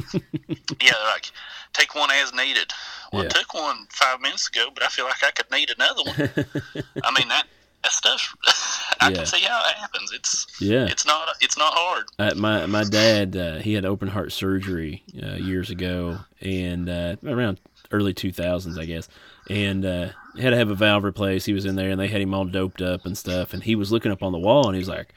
yeah, 0.48 0.92
they're 0.92 1.12
like, 1.12 1.30
take 1.74 1.94
one 1.94 2.10
as 2.10 2.32
needed. 2.32 2.72
Well, 3.12 3.24
Yeah. 3.24 3.28
I 3.28 3.38
took 3.38 3.52
one 3.52 3.86
five 3.90 4.22
minutes 4.22 4.48
ago, 4.48 4.70
but 4.72 4.82
I 4.82 4.88
feel 4.88 5.04
like 5.04 5.22
I 5.22 5.30
could 5.32 5.50
need 5.50 5.70
another 5.70 6.02
one. 6.02 6.84
I 7.04 7.10
mean 7.12 7.28
that 7.28 7.44
that 7.82 7.92
stuff. 7.92 8.34
I 9.00 9.08
Yeah. 9.10 9.16
can 9.16 9.26
see 9.26 9.40
how 9.42 9.60
it 9.68 9.76
happens. 9.76 10.12
It's 10.12 10.46
yeah. 10.60 10.86
it's 10.86 11.06
not 11.06 11.28
it's 11.40 11.56
not 11.58 11.72
hard. 11.74 12.04
Uh, 12.18 12.34
my 12.36 12.66
my 12.66 12.84
dad 12.84 13.36
uh, 13.36 13.58
he 13.58 13.72
had 13.74 13.84
open 13.84 14.08
heart 14.08 14.32
surgery 14.32 15.02
uh, 15.22 15.36
years 15.36 15.70
ago 15.70 16.18
and 16.40 16.88
uh, 16.88 17.16
around 17.26 17.60
early 17.92 18.14
2000s 18.14 18.78
I 18.78 18.84
guess 18.84 19.08
and 19.48 19.84
uh, 19.84 20.08
had 20.38 20.50
to 20.50 20.56
have 20.56 20.70
a 20.70 20.74
valve 20.74 21.02
replaced 21.04 21.46
he 21.46 21.52
was 21.52 21.64
in 21.64 21.74
there 21.74 21.90
and 21.90 22.00
they 22.00 22.06
had 22.08 22.20
him 22.20 22.32
all 22.34 22.44
doped 22.44 22.80
up 22.82 23.04
and 23.04 23.18
stuff 23.18 23.52
and 23.52 23.62
he 23.64 23.74
was 23.74 23.90
looking 23.90 24.12
up 24.12 24.22
on 24.22 24.30
the 24.32 24.38
wall 24.38 24.66
and 24.66 24.76
he 24.76 24.78
was 24.78 24.88
like 24.88 25.12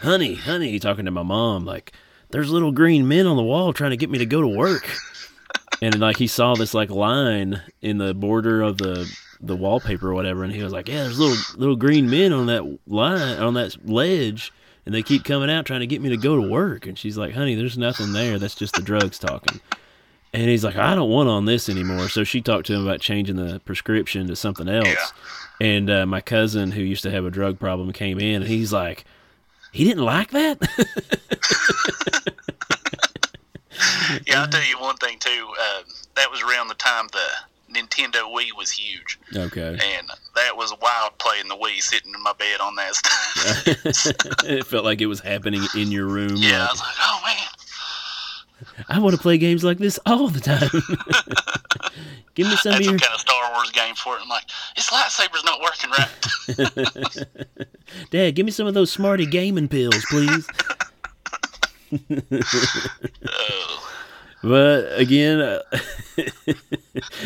honey 0.00 0.34
honey 0.34 0.78
talking 0.78 1.04
to 1.04 1.10
my 1.10 1.22
mom 1.22 1.64
like 1.66 1.92
there's 2.30 2.50
little 2.50 2.72
green 2.72 3.06
men 3.06 3.26
on 3.26 3.36
the 3.36 3.42
wall 3.42 3.72
trying 3.74 3.90
to 3.90 3.96
get 3.98 4.08
me 4.08 4.16
to 4.18 4.24
go 4.26 4.40
to 4.40 4.48
work 4.48 4.88
and 5.82 5.98
like 6.00 6.16
he 6.16 6.26
saw 6.26 6.54
this 6.54 6.72
like 6.72 6.88
line 6.90 7.60
in 7.82 7.98
the 7.98 8.14
border 8.14 8.62
of 8.62 8.78
the 8.78 9.10
the 9.40 9.56
wallpaper 9.56 10.10
or 10.10 10.14
whatever 10.14 10.44
and 10.44 10.52
he 10.52 10.62
was 10.62 10.72
like 10.72 10.88
yeah 10.88 11.02
there's 11.02 11.18
little 11.18 11.36
little 11.58 11.76
green 11.76 12.08
men 12.08 12.32
on 12.32 12.46
that 12.46 12.78
line 12.86 13.38
on 13.38 13.54
that 13.54 13.76
ledge 13.88 14.52
and 14.84 14.94
they 14.94 15.02
keep 15.02 15.24
coming 15.24 15.50
out 15.50 15.66
trying 15.66 15.80
to 15.80 15.86
get 15.86 16.00
me 16.00 16.08
to 16.10 16.16
go 16.16 16.40
to 16.40 16.48
work. 16.48 16.86
And 16.86 16.96
she's 16.96 17.18
like 17.18 17.34
honey 17.34 17.54
there's 17.56 17.76
nothing 17.76 18.12
there. 18.12 18.38
That's 18.38 18.54
just 18.54 18.74
the 18.74 18.82
drugs 18.82 19.18
talking. 19.18 19.60
And 20.32 20.48
he's 20.48 20.62
like 20.64 20.76
i 20.76 20.94
don't 20.94 21.10
want 21.10 21.28
on 21.28 21.44
this 21.44 21.68
anymore. 21.68 22.08
So 22.08 22.22
she 22.24 22.40
talked 22.40 22.66
to 22.66 22.74
him 22.74 22.82
about 22.86 23.00
changing 23.00 23.36
the 23.36 23.60
prescription 23.64 24.28
to 24.28 24.36
something 24.36 24.68
else. 24.68 24.86
Yeah. 24.86 25.66
and 25.66 25.90
uh, 25.90 26.06
my 26.06 26.20
cousin 26.20 26.70
who 26.70 26.82
used 26.82 27.02
to 27.02 27.10
have 27.10 27.24
a 27.24 27.30
drug 27.30 27.58
problem 27.58 27.92
came 27.92 28.18
in 28.20 28.42
and 28.42 28.50
he's 28.50 28.72
like 28.72 29.04
he 29.72 29.84
didn't 29.84 30.04
like 30.04 30.30
that? 30.30 30.58
Yeah, 34.26 34.42
I'll 34.42 34.48
tell 34.48 34.64
you 34.64 34.78
one 34.78 34.96
thing 34.96 35.18
too. 35.18 35.52
Uh, 35.60 35.82
that 36.14 36.30
was 36.30 36.40
around 36.42 36.68
the 36.68 36.74
time 36.74 37.06
the 37.12 37.26
Nintendo 37.76 38.22
Wii 38.32 38.48
was 38.56 38.70
huge, 38.70 39.18
Okay. 39.36 39.68
and 39.68 40.08
that 40.34 40.56
was 40.56 40.72
wild 40.80 41.18
playing 41.18 41.48
the 41.48 41.56
Wii 41.56 41.80
sitting 41.80 42.12
in 42.14 42.22
my 42.22 42.32
bed 42.34 42.60
on 42.60 42.74
that 42.76 42.94
stuff. 42.94 44.44
it 44.44 44.64
felt 44.66 44.84
like 44.84 45.00
it 45.00 45.06
was 45.06 45.20
happening 45.20 45.62
in 45.76 45.92
your 45.92 46.06
room. 46.06 46.36
yeah, 46.36 46.66
I 46.66 46.70
was 46.72 46.80
like, 46.80 46.94
oh 47.00 47.20
man, 47.24 48.84
I 48.88 48.98
want 48.98 49.14
to 49.14 49.20
play 49.20 49.36
games 49.38 49.62
like 49.64 49.78
this 49.78 49.98
all 50.06 50.28
the 50.28 50.40
time. 50.40 50.70
Give 52.34 52.46
me 52.48 52.56
some 52.56 52.72
had 52.72 52.80
of 52.82 52.86
your 52.86 52.98
kind 52.98 53.14
of 53.14 53.20
Star 53.20 53.52
Wars 53.54 53.70
game 53.70 53.94
for 53.94 54.16
it. 54.16 54.20
I'm 54.22 54.28
like, 54.28 54.44
this 54.74 54.90
lightsaber's 54.90 55.44
not 55.44 55.60
working 55.62 55.90
right. 55.90 57.66
Dad. 58.10 58.34
Give 58.34 58.44
me 58.44 58.52
some 58.52 58.66
of 58.66 58.74
those 58.74 58.90
Smarty 58.92 59.24
gaming 59.26 59.68
pills, 59.68 60.04
please. 60.10 60.46
oh, 63.28 63.55
But 64.42 64.98
again, 64.98 65.40
uh, 65.40 65.60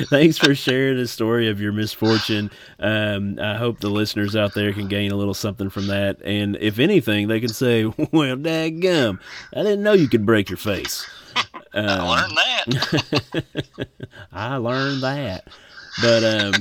thanks 0.09 0.39
for 0.39 0.55
sharing 0.55 0.97
the 0.97 1.07
story 1.07 1.49
of 1.49 1.61
your 1.61 1.73
misfortune. 1.73 2.51
Um, 2.79 3.39
I 3.41 3.57
hope 3.57 3.81
the 3.81 3.91
listeners 3.91 4.37
out 4.37 4.55
there 4.55 4.73
can 4.73 4.89
gain 4.89 5.13
a 5.13 5.17
little 5.17 5.35
something 5.35 5.71
from 5.71 5.89
that. 5.89 6.21
And 6.25 6.57
if 6.61 6.79
anything, 6.79 7.29
they 7.29 7.41
can 7.41 7.51
say, 7.51 7.85
well, 8.13 8.37
dadgum, 8.37 9.19
I 9.55 9.63
didn't 9.63 9.83
know 9.83 9.93
you 9.93 10.09
could 10.09 10.25
break 10.25 10.49
your 10.49 10.57
face. 10.57 11.09
I 11.75 12.01
learned 12.01 12.37
that. 12.37 13.45
I 14.33 14.57
learned 14.57 15.03
that. 15.03 15.49
But 16.03 16.25
um, 16.25 16.53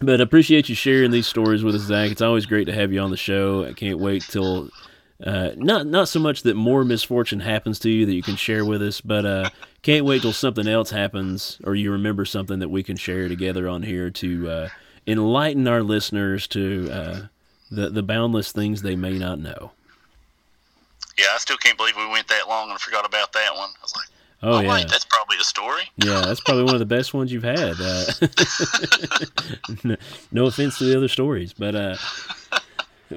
but 0.00 0.20
appreciate 0.20 0.68
you 0.68 0.74
sharing 0.74 1.10
these 1.10 1.26
stories 1.26 1.62
with 1.62 1.74
us, 1.74 1.82
Zack. 1.82 2.10
It's 2.10 2.22
always 2.22 2.46
great 2.46 2.64
to 2.64 2.72
have 2.72 2.92
you 2.92 3.00
on 3.00 3.10
the 3.10 3.16
show. 3.16 3.64
I 3.64 3.72
can't 3.72 3.98
wait 3.98 4.22
till 4.22 4.70
uh, 5.24 5.50
not 5.56 5.86
not 5.86 6.08
so 6.08 6.18
much 6.18 6.42
that 6.42 6.54
more 6.54 6.84
misfortune 6.84 7.40
happens 7.40 7.78
to 7.80 7.90
you 7.90 8.06
that 8.06 8.14
you 8.14 8.22
can 8.22 8.36
share 8.36 8.64
with 8.64 8.82
us, 8.82 9.00
but 9.00 9.24
uh, 9.24 9.50
can't 9.82 10.04
wait 10.04 10.22
till 10.22 10.32
something 10.32 10.66
else 10.66 10.90
happens 10.90 11.58
or 11.64 11.74
you 11.74 11.92
remember 11.92 12.24
something 12.24 12.58
that 12.58 12.68
we 12.70 12.82
can 12.82 12.96
share 12.96 13.28
together 13.28 13.68
on 13.68 13.82
here 13.82 14.10
to 14.10 14.50
uh, 14.50 14.68
enlighten 15.06 15.68
our 15.68 15.82
listeners 15.82 16.46
to 16.48 16.88
uh, 16.90 17.20
the 17.70 17.90
the 17.90 18.02
boundless 18.02 18.52
things 18.52 18.82
they 18.82 18.96
may 18.96 19.18
not 19.18 19.38
know. 19.38 19.72
Yeah, 21.18 21.26
I 21.34 21.38
still 21.38 21.58
can't 21.58 21.76
believe 21.76 21.96
we 21.96 22.08
went 22.08 22.26
that 22.28 22.48
long 22.48 22.70
and 22.70 22.80
forgot 22.80 23.04
about 23.06 23.32
that 23.34 23.54
one. 23.54 23.68
I 23.68 23.82
was 23.82 23.94
like, 23.94 24.08
Oh, 24.44 24.54
oh, 24.54 24.60
yeah. 24.60 24.74
wait, 24.74 24.88
that's 24.88 25.04
probably 25.04 25.36
a 25.38 25.44
story. 25.44 25.82
Yeah, 25.98 26.22
that's 26.26 26.40
probably 26.40 26.64
one 26.64 26.74
of 26.74 26.80
the 26.80 26.86
best 26.86 27.14
ones 27.14 27.32
you've 27.32 27.44
had. 27.44 27.76
Uh, 27.80 28.04
no, 29.84 29.96
no 30.32 30.46
offense 30.46 30.78
to 30.78 30.84
the 30.84 30.96
other 30.96 31.06
stories, 31.06 31.52
but 31.52 31.76
uh, 31.76 31.96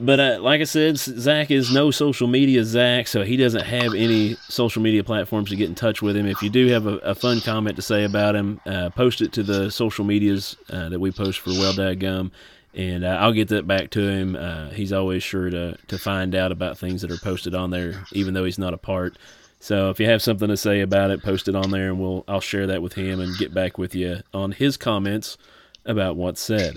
but 0.01 0.19
uh, 0.19 0.37
like 0.41 0.61
I 0.61 0.65
said, 0.65 0.97
Zack 0.97 1.51
is 1.51 1.73
no 1.73 1.91
social 1.91 2.27
media 2.27 2.63
Zack, 2.63 3.07
so 3.07 3.23
he 3.23 3.37
doesn't 3.37 3.65
have 3.65 3.93
any 3.93 4.35
social 4.49 4.81
media 4.81 5.03
platforms 5.03 5.49
to 5.49 5.55
get 5.55 5.69
in 5.69 5.75
touch 5.75 6.01
with 6.01 6.15
him. 6.15 6.25
If 6.25 6.41
you 6.41 6.49
do 6.49 6.67
have 6.67 6.87
a, 6.87 6.97
a 6.97 7.15
fun 7.15 7.41
comment 7.41 7.75
to 7.75 7.81
say 7.81 8.03
about 8.03 8.35
him, 8.35 8.59
uh, 8.65 8.89
post 8.91 9.21
it 9.21 9.31
to 9.33 9.43
the 9.43 9.69
social 9.69 10.05
medias 10.05 10.57
uh, 10.69 10.89
that 10.89 10.99
we 10.99 11.11
post 11.11 11.39
for 11.39 11.51
Welldagum. 11.51 12.31
And 12.73 13.05
uh, 13.05 13.17
I'll 13.21 13.31
get 13.31 13.47
that 13.49 13.65
back 13.65 13.89
to 13.91 14.01
him. 14.01 14.35
Uh, 14.35 14.69
he's 14.69 14.91
always 14.91 15.23
sure 15.23 15.49
to, 15.49 15.77
to 15.87 15.97
find 15.97 16.35
out 16.35 16.51
about 16.51 16.77
things 16.77 17.01
that 17.01 17.11
are 17.11 17.17
posted 17.17 17.55
on 17.55 17.69
there, 17.69 18.03
even 18.11 18.33
though 18.33 18.43
he's 18.43 18.59
not 18.59 18.73
a 18.73 18.77
part. 18.77 19.17
So 19.61 19.89
if 19.89 19.99
you 19.99 20.05
have 20.07 20.21
something 20.21 20.49
to 20.49 20.57
say 20.57 20.81
about 20.81 21.09
it, 21.09 21.23
post 21.23 21.47
it 21.47 21.55
on 21.55 21.71
there, 21.71 21.87
and 21.87 21.99
we'll 21.99 22.23
I'll 22.27 22.41
share 22.41 22.67
that 22.67 22.81
with 22.81 22.93
him 22.93 23.19
and 23.19 23.37
get 23.37 23.53
back 23.53 23.77
with 23.77 23.95
you 23.95 24.19
on 24.33 24.51
his 24.51 24.77
comments 24.77 25.37
about 25.85 26.17
what's 26.17 26.41
said. 26.41 26.75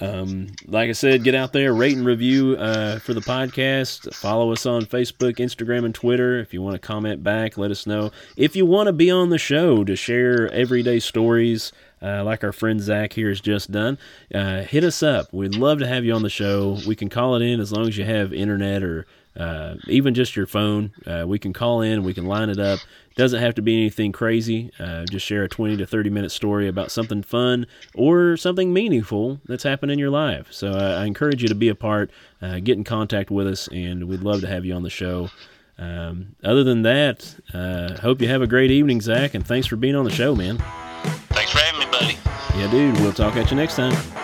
Um, 0.00 0.48
like 0.66 0.88
I 0.88 0.92
said, 0.92 1.24
get 1.24 1.34
out 1.34 1.52
there, 1.52 1.74
rate 1.74 1.96
and 1.96 2.06
review 2.06 2.56
uh, 2.56 2.98
for 3.00 3.12
the 3.12 3.20
podcast. 3.20 4.12
Follow 4.14 4.52
us 4.52 4.64
on 4.64 4.86
Facebook, 4.86 5.36
Instagram, 5.36 5.84
and 5.84 5.94
Twitter. 5.94 6.38
If 6.38 6.54
you 6.54 6.62
want 6.62 6.74
to 6.74 6.78
comment 6.78 7.22
back, 7.22 7.58
let 7.58 7.70
us 7.70 7.86
know. 7.86 8.10
If 8.36 8.56
you 8.56 8.64
want 8.64 8.86
to 8.86 8.92
be 8.92 9.10
on 9.10 9.28
the 9.28 9.38
show 9.38 9.84
to 9.84 9.96
share 9.96 10.50
everyday 10.52 11.00
stories, 11.00 11.72
uh, 12.02 12.24
like 12.24 12.42
our 12.42 12.52
friend 12.52 12.80
Zack 12.80 13.12
here 13.12 13.28
has 13.28 13.40
just 13.40 13.70
done, 13.70 13.98
uh, 14.34 14.62
hit 14.62 14.84
us 14.84 15.02
up. 15.02 15.32
We'd 15.32 15.54
love 15.54 15.78
to 15.80 15.86
have 15.86 16.04
you 16.04 16.14
on 16.14 16.22
the 16.22 16.30
show. 16.30 16.78
We 16.86 16.96
can 16.96 17.10
call 17.10 17.36
it 17.36 17.42
in 17.42 17.60
as 17.60 17.72
long 17.72 17.86
as 17.86 17.98
you 17.98 18.04
have 18.04 18.32
internet 18.32 18.82
or 18.82 19.06
uh, 19.36 19.74
even 19.86 20.14
just 20.14 20.36
your 20.36 20.46
phone. 20.46 20.92
Uh, 21.06 21.24
we 21.26 21.38
can 21.38 21.52
call 21.52 21.80
in, 21.82 22.02
we 22.02 22.14
can 22.14 22.26
line 22.26 22.50
it 22.50 22.58
up. 22.58 22.80
Doesn't 23.16 23.40
have 23.40 23.54
to 23.56 23.62
be 23.62 23.76
anything 23.76 24.12
crazy. 24.12 24.70
Uh, 24.78 25.04
just 25.04 25.26
share 25.26 25.44
a 25.44 25.48
20 25.48 25.76
to 25.76 25.86
30 25.86 26.10
minute 26.10 26.32
story 26.32 26.68
about 26.68 26.90
something 26.90 27.22
fun 27.22 27.66
or 27.94 28.36
something 28.36 28.72
meaningful 28.72 29.40
that's 29.46 29.62
happened 29.62 29.92
in 29.92 29.98
your 29.98 30.10
life. 30.10 30.48
So 30.50 30.72
uh, 30.72 30.98
I 31.00 31.06
encourage 31.06 31.42
you 31.42 31.48
to 31.48 31.54
be 31.54 31.68
a 31.68 31.74
part, 31.74 32.10
uh, 32.40 32.60
get 32.60 32.76
in 32.76 32.84
contact 32.84 33.30
with 33.30 33.46
us, 33.46 33.68
and 33.68 34.08
we'd 34.08 34.22
love 34.22 34.40
to 34.40 34.46
have 34.46 34.64
you 34.64 34.74
on 34.74 34.82
the 34.82 34.90
show. 34.90 35.30
Um, 35.78 36.36
other 36.44 36.62
than 36.62 36.82
that, 36.82 37.34
uh, 37.54 37.98
hope 38.00 38.20
you 38.20 38.28
have 38.28 38.42
a 38.42 38.46
great 38.46 38.70
evening, 38.70 39.00
Zack, 39.00 39.34
and 39.34 39.46
thanks 39.46 39.66
for 39.66 39.76
being 39.76 39.96
on 39.96 40.04
the 40.04 40.10
show, 40.10 40.34
man. 40.34 40.58
Thanks 41.30 41.50
for 41.50 41.58
having 41.58 41.80
me, 41.80 41.86
buddy. 41.90 42.18
Yeah, 42.58 42.70
dude, 42.70 43.00
we'll 43.00 43.12
talk 43.12 43.36
at 43.36 43.50
you 43.50 43.56
next 43.56 43.76
time. 43.76 44.19